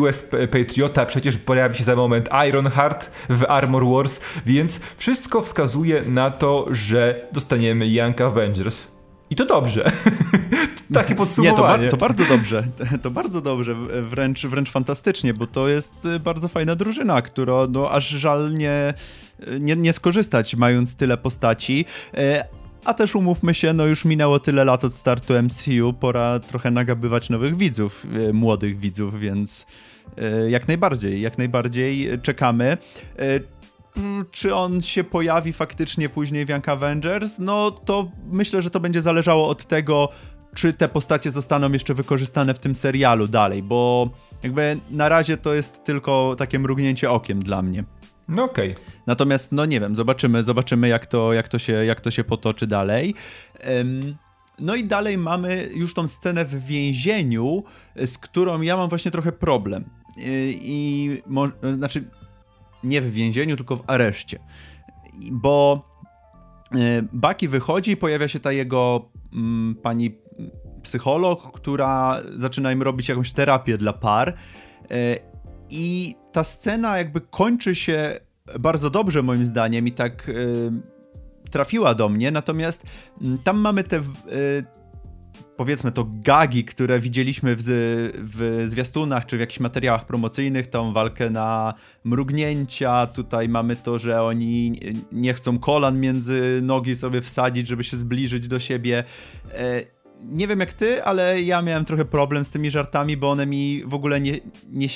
US 0.00 0.28
Patriota, 0.52 1.06
przecież 1.06 1.36
pojawi 1.36 1.76
się 1.76 1.84
za 1.84 1.96
moment 1.96 2.28
Ironheart 2.48 3.10
w 3.28 3.44
Armor 3.48 3.86
Wars, 3.86 4.20
więc 4.46 4.80
wszystko 4.96 5.42
wskazuje 5.42 6.02
na 6.06 6.30
to, 6.30 6.66
że 6.70 7.28
dostaniemy 7.32 7.88
Young 7.88 8.20
Avengers. 8.20 8.93
I 9.34 9.36
to 9.36 9.44
dobrze. 9.44 9.90
Takie 10.94 11.14
podsumowanie. 11.14 11.84
Nie, 11.84 11.90
to, 11.90 11.96
to, 11.96 12.00
bardzo 12.00 12.24
dobrze. 12.24 12.64
To 13.02 13.10
bardzo 13.10 13.40
dobrze, 13.40 13.74
wręcz, 14.02 14.46
wręcz 14.46 14.70
fantastycznie, 14.70 15.34
bo 15.34 15.46
to 15.46 15.68
jest 15.68 16.04
y, 16.04 16.20
bardzo 16.20 16.48
fajna 16.48 16.76
drużyna, 16.76 17.22
która 17.22 17.66
no, 17.70 17.90
aż 17.90 18.08
żal 18.08 18.54
nie, 18.54 18.94
nie, 19.60 19.76
nie 19.76 19.92
skorzystać, 19.92 20.56
mając 20.56 20.96
tyle 20.96 21.16
postaci. 21.16 21.84
E, 22.16 22.44
a 22.84 22.94
też 22.94 23.14
umówmy 23.14 23.54
się, 23.54 23.72
no 23.72 23.86
już 23.86 24.04
minęło 24.04 24.38
tyle 24.38 24.64
lat 24.64 24.84
od 24.84 24.94
startu 24.94 25.34
MCU, 25.42 25.92
pora 25.92 26.40
trochę 26.40 26.70
nagabywać 26.70 27.30
nowych 27.30 27.56
widzów, 27.56 28.06
e, 28.28 28.32
młodych 28.32 28.78
widzów, 28.78 29.20
więc 29.20 29.66
jak 30.48 30.68
najbardziej, 30.68 31.20
jak 31.20 31.38
najbardziej 31.38 32.08
czekamy. 32.22 32.76
Mm, 33.96 34.24
czy 34.30 34.54
on 34.54 34.82
się 34.82 35.04
pojawi 35.04 35.52
faktycznie 35.52 36.08
później 36.08 36.46
w 36.46 36.48
Young 36.48 36.68
Avengers, 36.68 37.38
no 37.38 37.70
to 37.70 38.10
myślę, 38.30 38.62
że 38.62 38.70
to 38.70 38.80
będzie 38.80 39.02
zależało 39.02 39.48
od 39.48 39.64
tego, 39.64 40.08
czy 40.54 40.72
te 40.72 40.88
postacie 40.88 41.30
zostaną 41.30 41.72
jeszcze 41.72 41.94
wykorzystane 41.94 42.54
w 42.54 42.58
tym 42.58 42.74
serialu 42.74 43.28
dalej, 43.28 43.62
bo 43.62 44.10
jakby 44.42 44.76
na 44.90 45.08
razie 45.08 45.36
to 45.36 45.54
jest 45.54 45.84
tylko 45.84 46.34
takie 46.38 46.58
mrugnięcie 46.58 47.10
okiem 47.10 47.42
dla 47.42 47.62
mnie. 47.62 47.84
No 48.28 48.44
okej. 48.44 48.72
Okay. 48.72 48.84
Natomiast, 49.06 49.52
no 49.52 49.66
nie 49.66 49.80
wiem, 49.80 49.96
zobaczymy, 49.96 50.44
zobaczymy 50.44 50.88
jak 50.88 51.06
to, 51.06 51.32
jak 51.32 51.48
to, 51.48 51.58
się, 51.58 51.72
jak 51.72 52.00
to 52.00 52.10
się 52.10 52.24
potoczy 52.24 52.66
dalej. 52.66 53.14
Um, 53.66 54.16
no 54.58 54.74
i 54.74 54.84
dalej 54.84 55.18
mamy 55.18 55.68
już 55.74 55.94
tą 55.94 56.08
scenę 56.08 56.44
w 56.44 56.64
więzieniu, 56.64 57.64
z 58.06 58.18
którą 58.18 58.60
ja 58.60 58.76
mam 58.76 58.88
właśnie 58.88 59.10
trochę 59.10 59.32
problem. 59.32 59.84
I, 60.16 60.58
i 60.62 61.10
mo, 61.26 61.48
znaczy, 61.72 62.10
nie 62.84 63.02
w 63.02 63.12
więzieniu, 63.12 63.56
tylko 63.56 63.76
w 63.76 63.84
areszcie. 63.86 64.38
Bo 65.30 65.88
e, 66.74 66.78
Baki 67.12 67.48
wychodzi 67.48 67.90
i 67.90 67.96
pojawia 67.96 68.28
się 68.28 68.40
ta 68.40 68.52
jego 68.52 69.08
mm, 69.32 69.74
pani 69.82 70.18
psycholog, 70.82 71.52
która 71.52 72.20
zaczyna 72.36 72.72
im 72.72 72.82
robić 72.82 73.08
jakąś 73.08 73.32
terapię 73.32 73.78
dla 73.78 73.92
par. 73.92 74.34
E, 74.90 75.18
I 75.70 76.14
ta 76.32 76.44
scena 76.44 76.98
jakby 76.98 77.20
kończy 77.20 77.74
się 77.74 78.20
bardzo 78.60 78.90
dobrze 78.90 79.22
moim 79.22 79.46
zdaniem 79.46 79.88
i 79.88 79.92
tak 79.92 80.28
e, 80.28 81.50
trafiła 81.50 81.94
do 81.94 82.08
mnie, 82.08 82.30
natomiast 82.30 82.82
mm, 83.22 83.38
tam 83.44 83.58
mamy 83.58 83.84
te 83.84 84.02
powiedzmy 85.56 85.92
to 85.92 86.06
gagi, 86.24 86.64
które 86.64 87.00
widzieliśmy 87.00 87.56
w, 87.58 87.62
w 88.18 88.64
zwiastunach 88.66 89.26
czy 89.26 89.36
w 89.36 89.40
jakichś 89.40 89.60
materiałach 89.60 90.06
promocyjnych, 90.06 90.66
tą 90.66 90.92
walkę 90.92 91.30
na 91.30 91.74
mrugnięcia, 92.04 93.06
tutaj 93.06 93.48
mamy 93.48 93.76
to, 93.76 93.98
że 93.98 94.22
oni 94.22 94.80
nie 95.12 95.34
chcą 95.34 95.58
kolan 95.58 96.00
między 96.00 96.60
nogi 96.62 96.96
sobie 96.96 97.22
wsadzić, 97.22 97.68
żeby 97.68 97.84
się 97.84 97.96
zbliżyć 97.96 98.48
do 98.48 98.60
siebie. 98.60 99.04
E, 99.52 99.84
nie 100.24 100.48
wiem 100.48 100.60
jak 100.60 100.72
ty, 100.72 101.04
ale 101.04 101.42
ja 101.42 101.62
miałem 101.62 101.84
trochę 101.84 102.04
problem 102.04 102.44
z 102.44 102.50
tymi 102.50 102.70
żartami, 102.70 103.16
bo 103.16 103.30
one 103.30 103.46
mi 103.46 103.82
w 103.86 103.94
ogóle 103.94 104.20
nie, 104.20 104.40
nie 104.72 104.88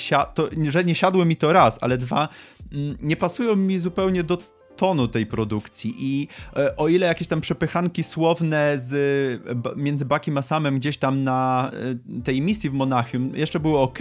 że 0.69 0.83
nie 0.83 0.95
siadły 0.95 1.25
mi 1.25 1.35
to 1.35 1.53
raz, 1.53 1.77
ale 1.81 1.97
dwa, 1.97 2.27
mm, 2.73 2.97
nie 3.01 3.15
pasują 3.15 3.55
mi 3.55 3.79
zupełnie 3.79 4.23
do 4.23 4.37
tonu 4.79 5.07
tej 5.07 5.25
produkcji 5.25 5.93
i 5.97 6.27
e, 6.55 6.75
o 6.77 6.87
ile 6.87 7.07
jakieś 7.07 7.27
tam 7.27 7.41
przepychanki 7.41 8.03
słowne 8.03 8.75
z, 8.79 9.41
między 9.75 10.05
Bakim 10.05 10.37
a 10.37 10.41
Samem 10.41 10.79
gdzieś 10.79 10.97
tam 10.97 11.23
na 11.23 11.71
e, 12.17 12.21
tej 12.21 12.41
misji 12.41 12.69
w 12.69 12.73
Monachium 12.73 13.35
jeszcze 13.35 13.59
były 13.59 13.77
ok, 13.77 13.99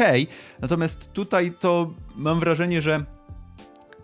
natomiast 0.60 1.12
tutaj 1.12 1.52
to 1.60 1.94
mam 2.16 2.40
wrażenie, 2.40 2.82
że 2.82 3.04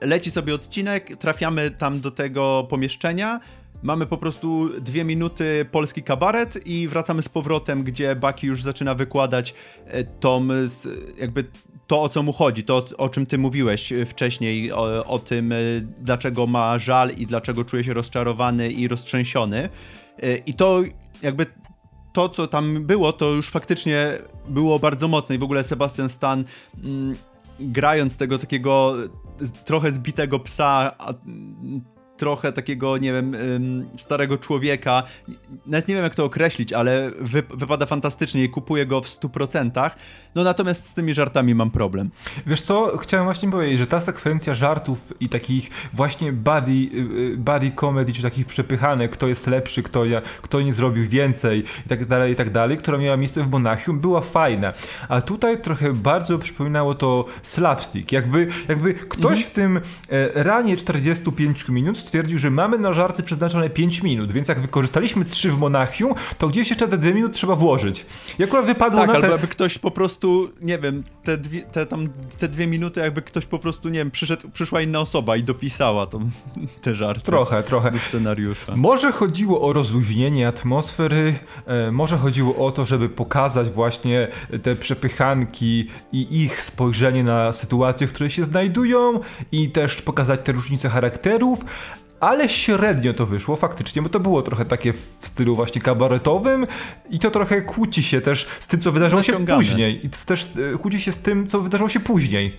leci 0.00 0.30
sobie 0.30 0.54
odcinek, 0.54 1.16
trafiamy 1.16 1.70
tam 1.70 2.00
do 2.00 2.10
tego 2.10 2.66
pomieszczenia, 2.70 3.40
mamy 3.82 4.06
po 4.06 4.16
prostu 4.16 4.68
dwie 4.80 5.04
minuty 5.04 5.66
polski 5.70 6.02
kabaret 6.02 6.66
i 6.66 6.88
wracamy 6.88 7.22
z 7.22 7.28
powrotem, 7.28 7.84
gdzie 7.84 8.16
Baki 8.16 8.46
już 8.46 8.62
zaczyna 8.62 8.94
wykładać 8.94 9.54
e, 9.86 10.04
tom, 10.04 10.52
jakby 11.18 11.44
to, 11.86 12.02
o 12.02 12.08
co 12.08 12.22
mu 12.22 12.32
chodzi, 12.32 12.64
to, 12.64 12.84
o 12.98 13.08
czym 13.08 13.26
ty 13.26 13.38
mówiłeś 13.38 13.92
wcześniej, 14.06 14.72
o, 14.72 15.04
o 15.06 15.18
tym, 15.18 15.52
e, 15.52 15.56
dlaczego 16.00 16.46
ma 16.46 16.78
żal 16.78 17.10
i 17.10 17.26
dlaczego 17.26 17.64
czuje 17.64 17.84
się 17.84 17.92
rozczarowany 17.92 18.70
i 18.70 18.88
roztrzęsiony. 18.88 19.68
E, 20.22 20.36
I 20.36 20.54
to 20.54 20.82
jakby 21.22 21.46
to, 22.12 22.28
co 22.28 22.46
tam 22.46 22.86
było, 22.86 23.12
to 23.12 23.30
już 23.30 23.50
faktycznie 23.50 24.18
było 24.48 24.78
bardzo 24.78 25.08
mocne 25.08 25.34
i 25.34 25.38
w 25.38 25.42
ogóle 25.42 25.64
Sebastian 25.64 26.08
Stan 26.08 26.44
mm, 26.84 27.16
grając 27.60 28.16
tego 28.16 28.38
takiego 28.38 28.94
trochę 29.64 29.92
zbitego 29.92 30.40
psa, 30.40 30.96
trochę 32.16 32.52
takiego, 32.52 32.98
nie 32.98 33.12
wiem, 33.12 33.36
starego 33.96 34.38
człowieka. 34.38 35.02
Nawet 35.66 35.88
nie 35.88 35.94
wiem, 35.94 36.04
jak 36.04 36.14
to 36.14 36.24
określić, 36.24 36.72
ale 36.72 37.10
wy, 37.20 37.42
wypada 37.54 37.86
fantastycznie 37.86 38.44
i 38.44 38.48
kupuję 38.48 38.86
go 38.86 39.00
w 39.00 39.06
100%. 39.06 39.90
No 40.34 40.44
natomiast 40.44 40.86
z 40.86 40.94
tymi 40.94 41.14
żartami 41.14 41.54
mam 41.54 41.70
problem. 41.70 42.10
Wiesz 42.46 42.62
co, 42.62 42.98
chciałem 42.98 43.26
właśnie 43.26 43.50
powiedzieć, 43.50 43.78
że 43.78 43.86
ta 43.86 44.00
sekwencja 44.00 44.54
żartów 44.54 45.12
i 45.20 45.28
takich 45.28 45.70
właśnie 45.92 46.32
body, 46.32 46.72
y, 46.72 47.32
y, 47.32 47.36
body 47.36 47.70
comedy, 47.70 48.12
czy 48.12 48.22
takich 48.22 48.46
przepychanek, 48.46 49.10
kto 49.10 49.28
jest 49.28 49.46
lepszy, 49.46 49.82
kto, 49.82 50.04
ja, 50.04 50.20
kto 50.42 50.60
nie 50.60 50.72
zrobił 50.72 51.08
więcej 51.08 51.64
i 51.86 51.88
tak 51.88 52.06
dalej, 52.06 52.32
i 52.32 52.36
tak 52.36 52.50
dalej, 52.50 52.78
która 52.78 52.98
miała 52.98 53.16
miejsce 53.16 53.44
w 53.44 53.50
Monachium, 53.50 54.00
była 54.00 54.20
fajna. 54.20 54.72
A 55.08 55.20
tutaj 55.20 55.60
trochę 55.60 55.92
bardzo 55.92 56.38
przypominało 56.38 56.94
to 56.94 57.24
slapstick. 57.42 58.12
Jakby, 58.12 58.48
jakby 58.68 58.94
ktoś 58.94 59.38
mhm. 59.38 59.50
w 59.50 59.50
tym 59.50 59.76
e, 59.76 60.44
ranie 60.44 60.76
45 60.76 61.68
minut 61.68 62.03
stwierdził, 62.04 62.38
że 62.38 62.50
mamy 62.50 62.78
na 62.78 62.92
żarty 62.92 63.22
przeznaczone 63.22 63.70
5 63.70 64.02
minut, 64.02 64.32
więc 64.32 64.48
jak 64.48 64.60
wykorzystaliśmy 64.60 65.24
3 65.24 65.50
w 65.50 65.58
Monachium, 65.58 66.14
to 66.38 66.48
gdzieś 66.48 66.70
jeszcze 66.70 66.88
te 66.88 66.98
2 66.98 67.10
minuty 67.10 67.34
trzeba 67.34 67.56
włożyć. 67.56 68.06
I 68.38 68.44
akurat 68.44 68.66
wypadło 68.66 69.00
tak, 69.00 69.12
na 69.12 69.20
te... 69.20 69.30
jakby 69.30 69.48
ktoś 69.48 69.78
po 69.78 69.90
prostu, 69.90 70.50
nie 70.60 70.78
wiem, 70.78 71.04
te 71.24 71.38
dwie, 71.38 71.62
te, 71.62 71.86
tam, 71.86 72.08
te 72.38 72.48
dwie 72.48 72.66
minuty 72.66 73.00
jakby 73.00 73.22
ktoś 73.22 73.46
po 73.46 73.58
prostu, 73.58 73.88
nie 73.88 73.98
wiem, 73.98 74.10
przyszedł, 74.10 74.50
przyszła 74.50 74.80
inna 74.80 75.00
osoba 75.00 75.36
i 75.36 75.42
dopisała 75.42 76.06
tą, 76.06 76.30
te 76.82 76.94
żarty. 76.94 77.24
Trochę, 77.24 77.62
trochę. 77.62 77.90
Do 77.90 77.98
scenariusza. 77.98 78.72
Może 78.76 79.12
chodziło 79.12 79.60
o 79.60 79.72
rozluźnienie 79.72 80.48
atmosfery, 80.48 81.38
e, 81.66 81.92
może 81.92 82.16
chodziło 82.16 82.66
o 82.66 82.70
to, 82.70 82.86
żeby 82.86 83.08
pokazać 83.08 83.68
właśnie 83.68 84.28
te 84.62 84.76
przepychanki 84.76 85.88
i 86.12 86.42
ich 86.42 86.62
spojrzenie 86.62 87.24
na 87.24 87.52
sytuację, 87.52 88.06
w 88.06 88.12
której 88.12 88.30
się 88.30 88.44
znajdują 88.44 89.20
i 89.52 89.70
też 89.70 90.02
pokazać 90.02 90.40
te 90.44 90.52
różnice 90.52 90.88
charakterów, 90.88 91.64
ale 92.24 92.48
średnio 92.48 93.12
to 93.12 93.26
wyszło 93.26 93.56
faktycznie, 93.56 94.02
bo 94.02 94.08
to 94.08 94.20
było 94.20 94.42
trochę 94.42 94.64
takie 94.64 94.92
w 94.92 95.18
stylu 95.22 95.56
właśnie 95.56 95.80
kabaretowym 95.80 96.66
i 97.10 97.18
to 97.18 97.30
trochę 97.30 97.62
kłóci 97.62 98.02
się 98.02 98.20
też 98.20 98.46
z 98.60 98.66
tym, 98.66 98.80
co 98.80 98.92
wydarzyło 98.92 99.22
się 99.22 99.46
później. 99.46 100.06
I 100.06 100.10
też 100.26 100.50
e, 100.74 100.78
kłóci 100.78 101.00
się 101.00 101.12
z 101.12 101.18
tym, 101.18 101.46
co 101.46 101.60
wydarzyło 101.60 101.88
się 101.88 102.00
później. 102.00 102.56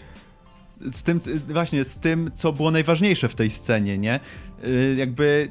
Z 0.82 1.04
tym, 1.04 1.20
właśnie, 1.48 1.84
z 1.84 1.96
tym, 1.96 2.32
co 2.36 2.54
było 2.54 2.72
najważniejsze 2.72 3.30
w 3.30 3.36
tej 3.36 3.50
scenie, 3.50 3.98
nie? 3.98 4.20
E, 4.64 4.70
jakby 4.96 5.50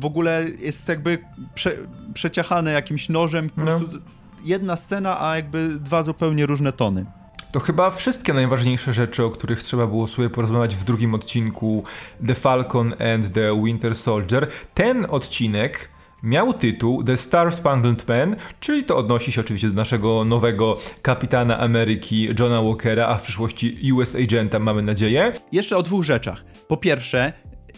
w 0.00 0.04
ogóle 0.04 0.44
jest 0.58 0.88
jakby 0.88 1.18
prze, 1.54 1.76
przeciachane 2.14 2.72
jakimś 2.72 3.08
nożem, 3.08 3.50
po 3.50 3.60
no. 3.60 3.66
prostu 3.66 3.98
jedna 4.44 4.76
scena, 4.76 5.20
a 5.20 5.36
jakby 5.36 5.68
dwa 5.68 6.02
zupełnie 6.02 6.46
różne 6.46 6.72
tony. 6.72 7.06
To 7.52 7.60
chyba 7.60 7.90
wszystkie 7.90 8.32
najważniejsze 8.32 8.92
rzeczy, 8.92 9.24
o 9.24 9.30
których 9.30 9.62
trzeba 9.62 9.86
było 9.86 10.08
sobie 10.08 10.30
porozmawiać 10.30 10.76
w 10.76 10.84
drugim 10.84 11.14
odcinku 11.14 11.84
The 12.26 12.34
Falcon 12.34 12.94
and 13.14 13.34
the 13.34 13.62
Winter 13.64 13.94
Soldier. 13.94 14.48
Ten 14.74 15.06
odcinek 15.10 15.88
miał 16.22 16.54
tytuł 16.54 17.04
The 17.04 17.16
Star 17.16 17.54
Spangled 17.54 18.08
Man, 18.08 18.36
czyli 18.60 18.84
to 18.84 18.96
odnosi 18.96 19.32
się 19.32 19.40
oczywiście 19.40 19.68
do 19.68 19.74
naszego 19.74 20.24
nowego 20.24 20.78
kapitana 21.02 21.58
Ameryki 21.58 22.28
Johna 22.40 22.62
Walkera, 22.62 23.06
a 23.06 23.14
w 23.14 23.22
przyszłości 23.22 23.92
US 23.92 24.16
Agenta 24.16 24.58
mamy 24.58 24.82
nadzieję. 24.82 25.32
Jeszcze 25.52 25.76
o 25.76 25.82
dwóch 25.82 26.04
rzeczach. 26.04 26.44
Po 26.68 26.76
pierwsze, 26.76 27.32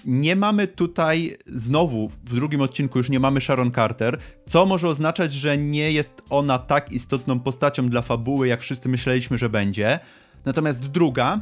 nie 0.07 0.37
mamy 0.37 0.69
tutaj, 0.69 1.37
znowu 1.47 2.09
w 2.25 2.35
drugim 2.35 2.61
odcinku 2.61 2.99
już 2.99 3.11
nie 3.11 3.21
mamy 3.21 3.41
Sharon 3.41 3.73
Carter, 3.73 4.19
co 4.47 4.67
może 4.67 4.89
oznaczać, 4.89 5.33
że 5.33 5.59
nie 5.59 5.93
jest 5.93 6.23
ona 6.31 6.59
tak 6.59 6.93
istotną 6.93 7.41
postacią 7.41 7.89
dla 7.89 8.03
fabuły, 8.03 8.49
jak 8.49 8.61
wszyscy 8.61 8.89
myśleliśmy, 8.89 9.39
że 9.39 9.49
będzie. 9.49 9.99
Natomiast 10.45 10.87
druga, 10.87 11.41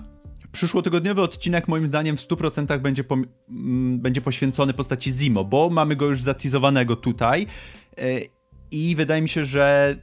przyszłotygodniowy 0.53 1.23
odcinek 1.23 1.69
moim 1.69 1.89
zdaniem 1.89 2.17
w 2.17 2.21
100% 2.21 2.81
będzie, 2.81 3.05
po, 3.05 3.15
mm, 3.15 4.01
będzie 4.01 4.21
poświęcony 4.21 4.73
postaci 4.73 5.13
Zimo, 5.13 5.45
bo 5.45 5.71
mamy 5.71 5.97
go 5.97 6.07
już 6.07 6.23
zatizowanego 6.23 6.97
tutaj 6.97 7.47
e, 7.99 8.21
i 8.71 8.97
wydaje 8.97 9.23
mi 9.23 9.29
się, 9.29 9.45
że 9.45 9.97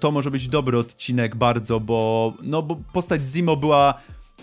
to 0.00 0.12
może 0.12 0.30
być 0.30 0.48
dobry 0.48 0.78
odcinek 0.78 1.36
bardzo, 1.36 1.80
bo, 1.80 2.34
no, 2.42 2.62
bo 2.62 2.76
postać 2.92 3.26
Zimo 3.26 3.56
była... 3.56 3.94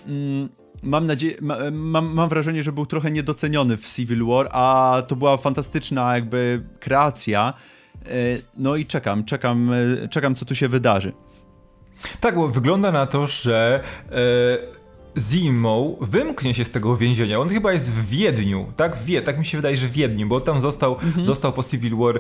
Mm, 0.08 0.50
mam 0.84 1.08
nadzieję, 1.08 1.38
mam, 1.72 2.14
mam 2.14 2.30
wrażenie, 2.30 2.64
że 2.64 2.72
był 2.72 2.86
trochę 2.86 3.12
niedoceniony 3.12 3.78
w 3.78 3.96
Civil 3.96 4.26
War, 4.26 4.50
a 4.52 5.02
to 5.08 5.16
była 5.16 5.38
fantastyczna 5.38 6.16
jakby 6.16 6.62
kreacja. 6.80 7.54
E, 8.06 8.10
no 8.58 8.76
i 8.76 8.86
czekam, 8.86 9.24
czekam, 9.24 9.72
e, 10.04 10.08
czekam 10.08 10.36
co 10.36 10.46
tu 10.46 10.56
się 10.56 10.68
wydarzy. 10.68 11.14
Tak, 12.20 12.36
bo 12.36 12.48
wygląda 12.48 12.92
na 12.92 13.08
to, 13.08 13.28
że 13.28 13.84
e, 14.12 14.84
Zimo 15.20 15.98
wymknie 16.02 16.54
się 16.54 16.66
z 16.66 16.72
tego 16.72 16.98
więzienia. 16.98 17.40
On 17.40 17.50
chyba 17.50 17.74
jest 17.74 17.92
w 17.92 18.10
Wiedniu, 18.10 18.66
tak? 18.76 18.98
Wie, 18.98 19.22
tak 19.22 19.38
mi 19.38 19.46
się 19.46 19.58
wydaje, 19.58 19.78
że 19.78 19.88
w 19.88 19.92
Wiedniu, 19.92 20.28
bo 20.28 20.42
tam 20.42 20.62
został, 20.62 20.94
mhm. 20.94 21.26
został 21.26 21.54
po 21.54 21.64
Civil 21.64 21.96
War 21.96 22.20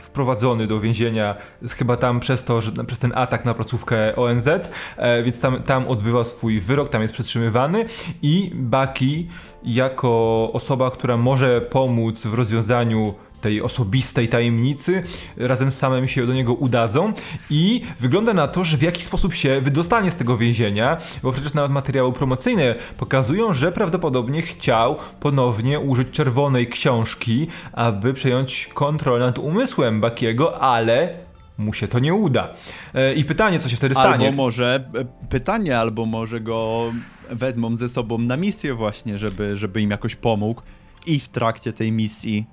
wprowadzony 0.00 0.66
do 0.66 0.80
więzienia, 0.80 1.36
chyba 1.76 1.96
tam 1.96 2.20
przez 2.20 2.44
to, 2.44 2.60
że, 2.60 2.72
przez 2.86 2.98
ten 2.98 3.12
atak 3.14 3.44
na 3.44 3.54
placówkę 3.54 4.16
ONZ, 4.16 4.48
e, 4.96 5.22
więc 5.22 5.40
tam, 5.40 5.62
tam 5.62 5.88
odbywa 5.88 6.24
swój 6.24 6.60
wyrok, 6.60 6.88
tam 6.88 7.02
jest 7.02 7.14
przetrzymywany 7.14 7.84
i 8.22 8.50
Baki 8.54 9.28
jako 9.64 10.50
osoba, 10.52 10.90
która 10.90 11.16
może 11.16 11.60
pomóc 11.60 12.26
w 12.26 12.34
rozwiązaniu 12.34 13.14
tej 13.42 13.62
osobistej 13.62 14.28
tajemnicy, 14.28 15.02
razem 15.36 15.70
z 15.70 15.76
samym 15.76 16.08
się 16.08 16.26
do 16.26 16.32
niego 16.32 16.54
udadzą 16.54 17.12
i 17.50 17.82
wygląda 18.00 18.34
na 18.34 18.48
to, 18.48 18.64
że 18.64 18.76
w 18.76 18.82
jakiś 18.82 19.04
sposób 19.04 19.34
się 19.34 19.60
wydostanie 19.60 20.10
z 20.10 20.16
tego 20.16 20.36
więzienia, 20.36 20.96
bo 21.22 21.32
przecież 21.32 21.54
nawet 21.54 21.72
materiały 21.72 22.12
promocyjne 22.12 22.74
pokazują, 22.98 23.52
że 23.52 23.72
prawdopodobnie 23.72 24.42
chciał 24.42 24.96
ponownie 25.20 25.80
użyć 25.80 26.10
czerwonej 26.10 26.66
książki, 26.66 27.46
aby 27.72 28.14
przejąć 28.14 28.70
kontrolę 28.74 29.26
nad 29.26 29.38
umysłem 29.38 30.00
Bakiego, 30.00 30.60
ale 30.60 31.14
mu 31.58 31.72
się 31.72 31.88
to 31.88 31.98
nie 31.98 32.14
uda. 32.14 32.48
E, 32.94 33.14
I 33.14 33.24
pytanie, 33.24 33.58
co 33.58 33.68
się 33.68 33.76
wtedy 33.76 33.94
stanie? 33.94 34.26
Albo 34.26 34.36
może 34.36 34.84
e, 34.94 35.28
pytanie, 35.28 35.78
albo 35.78 36.06
może 36.06 36.40
go 36.40 36.90
wezmą 37.30 37.76
ze 37.76 37.88
sobą 37.88 38.18
na 38.18 38.36
misję 38.36 38.74
właśnie, 38.74 39.18
żeby, 39.18 39.56
żeby 39.56 39.80
im 39.80 39.90
jakoś 39.90 40.16
pomógł 40.16 40.62
i 41.06 41.20
w 41.20 41.28
trakcie 41.28 41.72
tej 41.72 41.92
misji 41.92 42.46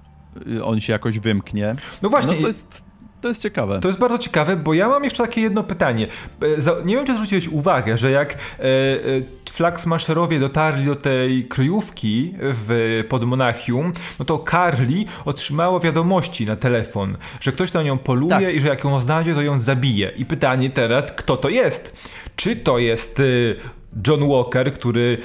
on 0.63 0.79
się 0.79 0.93
jakoś 0.93 1.19
wymknie. 1.19 1.75
No 2.01 2.09
właśnie. 2.09 2.35
No 2.35 2.41
to 2.41 2.47
jest 2.47 2.83
to 3.21 3.27
jest 3.27 3.41
ciekawe. 3.41 3.79
To 3.79 3.87
jest 3.87 3.99
bardzo 3.99 4.17
ciekawe, 4.17 4.55
bo 4.55 4.73
ja 4.73 4.89
mam 4.89 5.03
jeszcze 5.03 5.23
takie 5.23 5.41
jedno 5.41 5.63
pytanie. 5.63 6.07
E, 6.41 6.85
nie 6.85 6.95
wiem, 6.95 7.05
czy 7.05 7.15
zwróciłeś 7.15 7.47
uwagę, 7.47 7.97
że 7.97 8.11
jak 8.11 8.33
e, 8.33 8.37
e, 8.37 8.69
Flaxmasherowie 9.51 10.39
dotarli 10.39 10.85
do 10.85 10.95
tej 10.95 11.45
kryjówki 11.45 12.33
w, 12.39 13.03
pod 13.09 13.23
Monachium, 13.23 13.93
no 14.19 14.25
to 14.25 14.45
Carly 14.51 15.05
otrzymała 15.25 15.79
wiadomości 15.79 16.45
na 16.45 16.55
telefon, 16.55 17.17
że 17.39 17.51
ktoś 17.51 17.73
na 17.73 17.83
nią 17.83 17.97
poluje 17.97 18.29
tak. 18.29 18.55
i 18.55 18.61
że 18.61 18.67
jak 18.67 18.83
ją 18.83 19.01
znajdzie, 19.01 19.35
to 19.35 19.41
ją 19.41 19.59
zabije. 19.59 20.11
I 20.17 20.25
pytanie 20.25 20.69
teraz, 20.69 21.11
kto 21.11 21.37
to 21.37 21.49
jest? 21.49 21.95
Czy 22.35 22.55
to 22.55 22.77
jest 22.77 23.21
John 24.07 24.29
Walker, 24.29 24.73
który 24.73 25.17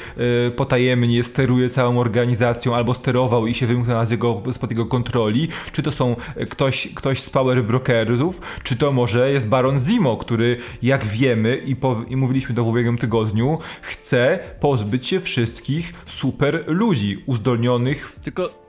y, 0.49 0.51
potajemnie 0.51 1.25
steruje 1.25 1.71
całą 1.71 1.99
organizacją 1.99 2.75
albo 2.75 2.95
sterował 2.95 3.47
i 3.47 3.55
się 3.55 3.67
wymknął 3.67 4.07
z 4.07 4.11
jego, 4.11 4.43
spod 4.53 4.71
jego 4.71 4.87
kontroli, 4.87 5.49
czy 5.73 5.83
to 5.83 5.93
są 5.93 6.17
e, 6.37 6.47
ktoś, 6.47 6.89
ktoś 6.95 7.23
z 7.23 7.31
Power 7.31 7.65
Brokerów, 7.65 8.41
czy 8.63 8.77
to 8.77 8.93
może 8.93 9.33
jest 9.33 9.49
Baron 9.49 9.79
Zimo, 9.79 10.17
który 10.17 10.57
jak 10.83 11.07
wiemy 11.07 11.57
i, 11.57 11.77
po, 11.77 12.03
i 12.09 12.17
mówiliśmy 12.17 12.55
to 12.55 12.65
w 12.65 12.69
ubiegłym 12.69 12.99
tygodniu, 12.99 13.59
chce 13.83 14.39
pozbyć 14.61 15.07
się 15.07 15.21
wszystkich 15.21 15.95
super 16.07 16.65
ludzi 16.67 17.23
uzdolnionych. 17.27 18.13
Tylko 18.23 18.65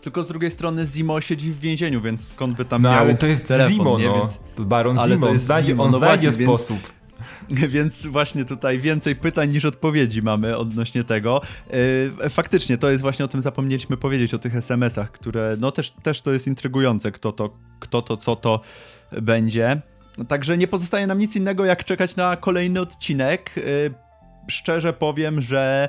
tylko 0.00 0.22
z 0.22 0.28
drugiej 0.28 0.50
strony 0.50 0.86
Zimo 0.86 1.20
siedzi 1.20 1.52
w 1.52 1.60
więzieniu, 1.60 2.00
więc 2.00 2.28
skąd 2.28 2.56
by 2.56 2.64
tam 2.64 2.82
no, 2.82 2.90
miał 2.90 2.98
ale 2.98 3.14
to 3.14 3.26
jest 3.26 3.48
telefon, 3.48 3.72
Zimo, 3.72 3.98
nie? 3.98 4.06
no. 4.06 4.14
Więc... 4.18 4.40
Baron 4.58 4.98
ale 4.98 5.14
Zimo, 5.14 5.26
to 5.26 5.32
jest 5.32 5.44
znajdzie, 5.44 5.68
Zimo, 5.68 5.84
on 5.84 5.90
no 5.90 5.98
znajdzie 5.98 6.28
właśnie, 6.28 6.44
sposób. 6.44 6.78
Więc 6.78 6.97
Więc 7.68 8.06
właśnie 8.06 8.44
tutaj 8.44 8.78
więcej 8.78 9.16
pytań 9.16 9.52
niż 9.52 9.64
odpowiedzi 9.64 10.22
mamy 10.22 10.56
odnośnie 10.56 11.04
tego. 11.04 11.40
E, 12.20 12.30
faktycznie, 12.30 12.78
to 12.78 12.90
jest 12.90 13.02
właśnie 13.02 13.24
o 13.24 13.28
tym 13.28 13.42
zapomnieliśmy 13.42 13.96
powiedzieć, 13.96 14.34
o 14.34 14.38
tych 14.38 14.56
SMS-ach, 14.56 15.12
które 15.12 15.56
no 15.60 15.70
też, 15.70 15.90
też 15.90 16.20
to 16.20 16.32
jest 16.32 16.46
intrygujące, 16.46 17.12
kto 17.12 17.32
to, 17.32 17.56
kto 17.80 18.02
to, 18.02 18.16
co 18.16 18.36
to 18.36 18.60
będzie. 19.22 19.82
Także 20.28 20.58
nie 20.58 20.68
pozostaje 20.68 21.06
nam 21.06 21.18
nic 21.18 21.36
innego, 21.36 21.64
jak 21.64 21.84
czekać 21.84 22.16
na 22.16 22.36
kolejny 22.36 22.80
odcinek. 22.80 23.54
E, 23.58 23.60
szczerze 24.50 24.92
powiem, 24.92 25.40
że 25.40 25.88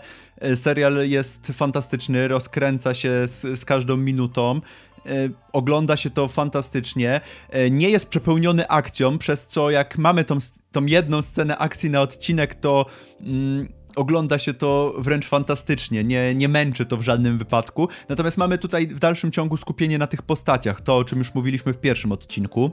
serial 0.56 1.10
jest 1.10 1.48
fantastyczny, 1.48 2.28
rozkręca 2.28 2.94
się 2.94 3.28
z, 3.28 3.60
z 3.60 3.66
każdą 3.66 3.98
minutą. 3.98 4.62
E, 5.06 5.30
ogląda 5.54 5.98
się 5.98 6.10
to 6.10 6.28
fantastycznie. 6.28 7.22
E, 7.50 7.70
nie 7.70 7.90
jest 7.90 8.10
przepełniony 8.10 8.68
akcją, 8.68 9.18
przez 9.18 9.48
co 9.48 9.70
jak 9.70 9.98
mamy 9.98 10.24
tą, 10.24 10.38
tą 10.72 10.86
jedną 10.86 11.22
scenę 11.22 11.58
akcji 11.58 11.90
na 11.90 12.02
odcinek, 12.02 12.56
to 12.56 12.86
mm, 13.22 13.80
ogląda 13.96 14.40
się 14.40 14.54
to 14.54 14.94
wręcz 14.98 15.28
fantastycznie, 15.28 16.04
nie, 16.04 16.36
nie 16.36 16.50
męczy 16.50 16.86
to 16.86 16.98
w 16.98 17.02
żadnym 17.02 17.38
wypadku. 17.38 17.88
Natomiast 18.10 18.38
mamy 18.38 18.58
tutaj 18.58 18.88
w 18.88 19.00
dalszym 19.00 19.32
ciągu 19.32 19.58
skupienie 19.58 19.98
na 19.98 20.08
tych 20.08 20.22
postaciach, 20.22 20.82
to 20.82 20.98
o 20.98 21.04
czym 21.04 21.20
już 21.20 21.34
mówiliśmy 21.34 21.74
w 21.74 21.78
pierwszym 21.78 22.12
odcinku 22.12 22.72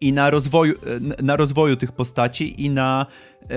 i 0.00 0.12
na 0.12 0.30
rozwoju, 0.30 0.74
na 1.22 1.36
rozwoju 1.36 1.76
tych 1.76 1.92
postaci 1.92 2.64
i 2.64 2.70
na 2.70 3.06
e, 3.42 3.56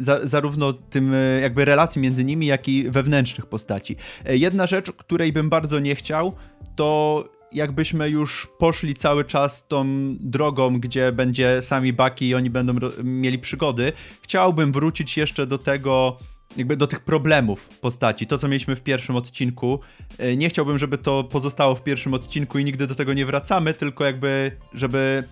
za, 0.00 0.26
zarówno 0.26 0.72
tym 0.72 1.14
e, 1.14 1.40
jakby 1.40 1.64
relacji 1.64 2.02
między 2.02 2.24
nimi, 2.24 2.46
jak 2.46 2.68
i 2.68 2.90
wewnętrznych 2.90 3.46
postaci. 3.46 3.96
E, 4.24 4.36
jedna 4.36 4.66
rzecz, 4.66 4.92
której 4.92 5.32
bym 5.32 5.48
bardzo 5.48 5.78
nie 5.78 5.94
chciał, 5.94 6.32
to 6.76 7.24
jakbyśmy 7.52 8.10
już 8.10 8.48
poszli 8.58 8.94
cały 8.94 9.24
czas 9.24 9.66
tą 9.66 9.84
drogą, 10.20 10.80
gdzie 10.80 11.12
będzie 11.12 11.62
sami 11.64 11.92
Baki 11.92 12.28
i 12.28 12.34
oni 12.34 12.50
będą 12.50 12.74
mieli 13.04 13.38
przygody. 13.38 13.92
Chciałbym 14.22 14.72
wrócić 14.72 15.16
jeszcze 15.16 15.46
do 15.46 15.58
tego 15.58 16.18
jakby 16.56 16.76
do 16.76 16.86
tych 16.86 17.00
problemów 17.00 17.68
postaci, 17.68 18.26
to 18.26 18.38
co 18.38 18.48
mieliśmy 18.48 18.76
w 18.76 18.82
pierwszym 18.82 19.16
odcinku. 19.16 19.80
E, 20.18 20.36
nie 20.36 20.48
chciałbym, 20.48 20.78
żeby 20.78 20.98
to 20.98 21.24
pozostało 21.24 21.74
w 21.74 21.82
pierwszym 21.82 22.14
odcinku 22.14 22.58
i 22.58 22.64
nigdy 22.64 22.86
do 22.86 22.94
tego 22.94 23.14
nie 23.14 23.26
wracamy, 23.26 23.74
tylko 23.74 24.04
jakby, 24.04 24.56
żeby 24.74 25.24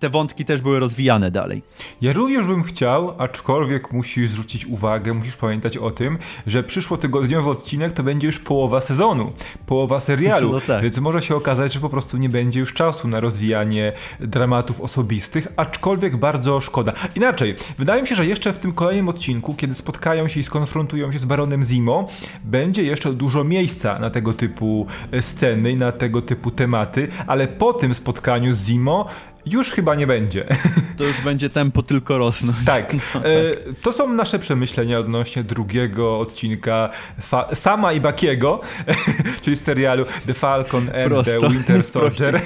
te 0.00 0.10
wątki 0.10 0.44
też 0.44 0.60
były 0.60 0.80
rozwijane 0.80 1.30
dalej. 1.30 1.62
Ja 2.00 2.12
również 2.12 2.46
bym 2.46 2.62
chciał, 2.62 3.14
aczkolwiek 3.18 3.92
musisz 3.92 4.30
zwrócić 4.30 4.66
uwagę, 4.66 5.14
musisz 5.14 5.36
pamiętać 5.36 5.76
o 5.76 5.90
tym, 5.90 6.18
że 6.46 6.62
przyszłotygodniowy 6.62 7.50
odcinek 7.50 7.92
to 7.92 8.02
będzie 8.02 8.26
już 8.26 8.38
połowa 8.38 8.80
sezonu, 8.80 9.32
połowa 9.66 10.00
serialu, 10.00 10.52
no 10.52 10.60
tak. 10.60 10.82
więc 10.82 10.98
może 10.98 11.22
się 11.22 11.36
okazać, 11.36 11.72
że 11.72 11.80
po 11.80 11.88
prostu 11.88 12.16
nie 12.16 12.28
będzie 12.28 12.60
już 12.60 12.74
czasu 12.74 13.08
na 13.08 13.20
rozwijanie 13.20 13.92
dramatów 14.20 14.80
osobistych, 14.80 15.48
aczkolwiek 15.56 16.16
bardzo 16.16 16.60
szkoda. 16.60 16.92
Inaczej, 17.16 17.56
wydaje 17.78 18.02
mi 18.02 18.08
się, 18.08 18.14
że 18.14 18.26
jeszcze 18.26 18.52
w 18.52 18.58
tym 18.58 18.72
kolejnym 18.72 19.08
odcinku, 19.08 19.54
kiedy 19.54 19.74
spotkają 19.74 20.28
się 20.28 20.40
i 20.40 20.44
skonfrontują 20.44 21.12
się 21.12 21.18
z 21.18 21.24
Baronem 21.24 21.64
Zimo, 21.64 22.08
będzie 22.44 22.82
jeszcze 22.82 23.12
dużo 23.12 23.44
miejsca 23.44 23.98
na 23.98 24.10
tego 24.10 24.32
typu 24.32 24.86
sceny 25.20 25.70
i 25.70 25.76
na 25.76 25.92
tego 25.92 26.22
typu 26.22 26.50
tematy, 26.50 27.08
ale 27.26 27.48
po 27.48 27.72
tym 27.72 27.94
spotkaniu 27.94 28.54
z 28.54 28.66
Zimo 28.66 29.06
już 29.52 29.72
chyba 29.72 29.94
nie 29.94 30.06
będzie. 30.06 30.46
To 30.96 31.04
już 31.04 31.20
będzie 31.20 31.48
tempo 31.48 31.82
tylko 31.82 32.18
rosnąć. 32.18 32.56
Tak. 32.66 32.94
No, 32.94 33.00
tak. 33.12 33.22
to 33.82 33.92
są 33.92 34.12
nasze 34.12 34.38
przemyślenia 34.38 34.98
odnośnie 34.98 35.44
drugiego 35.44 36.18
odcinka 36.18 36.90
Fa 37.20 37.54
Sama 37.54 37.92
i 37.92 38.00
Bakiego, 38.00 38.60
czyli 39.42 39.56
serialu 39.56 40.04
The 40.26 40.34
Falcon 40.34 40.82
and 40.82 41.08
Prosto. 41.08 41.40
the 41.40 41.48
Winter 41.48 41.84
Soldier. 41.94 42.40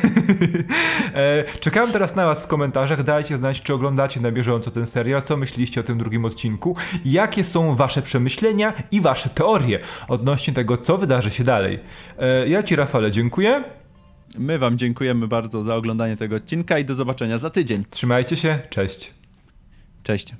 E, 1.15 1.45
czekam 1.61 1.93
teraz 1.93 2.15
na 2.15 2.27
was 2.27 2.45
w 2.45 2.47
komentarzach. 2.47 3.03
Dajcie 3.03 3.37
znać, 3.37 3.63
czy 3.63 3.75
oglądacie 3.75 4.21
na 4.21 4.33
bieżąco 4.33 4.71
ten 4.71 4.87
serial, 4.87 5.23
co 5.23 5.37
myśliście 5.37 5.81
o 5.81 5.85
tym 5.85 5.99
drugim 5.99 6.25
odcinku, 6.25 6.77
jakie 7.05 7.45
są 7.45 7.77
wasze 7.77 8.03
przemyślenia 8.03 8.73
i 8.93 9.01
wasze 9.01 9.29
teorie 9.29 9.79
odnośnie 10.09 10.55
tego, 10.55 10.77
co 10.77 10.99
wydarzy 10.99 11.31
się 11.31 11.45
dalej. 11.45 11.81
E, 12.19 12.49
ja 12.49 12.63
ci, 12.63 12.77
Rafale, 12.77 13.11
dziękuję. 13.11 13.65
My 14.39 14.59
Wam 14.59 14.79
dziękujemy 14.79 15.29
bardzo 15.29 15.65
za 15.65 15.77
oglądanie 15.77 16.17
tego 16.17 16.37
odcinka 16.37 16.79
i 16.79 16.85
do 16.85 16.95
zobaczenia 16.95 17.39
za 17.39 17.51
tydzień. 17.51 17.85
Trzymajcie 17.91 18.37
się, 18.37 18.59
cześć. 18.71 19.15
Cześć. 20.03 20.35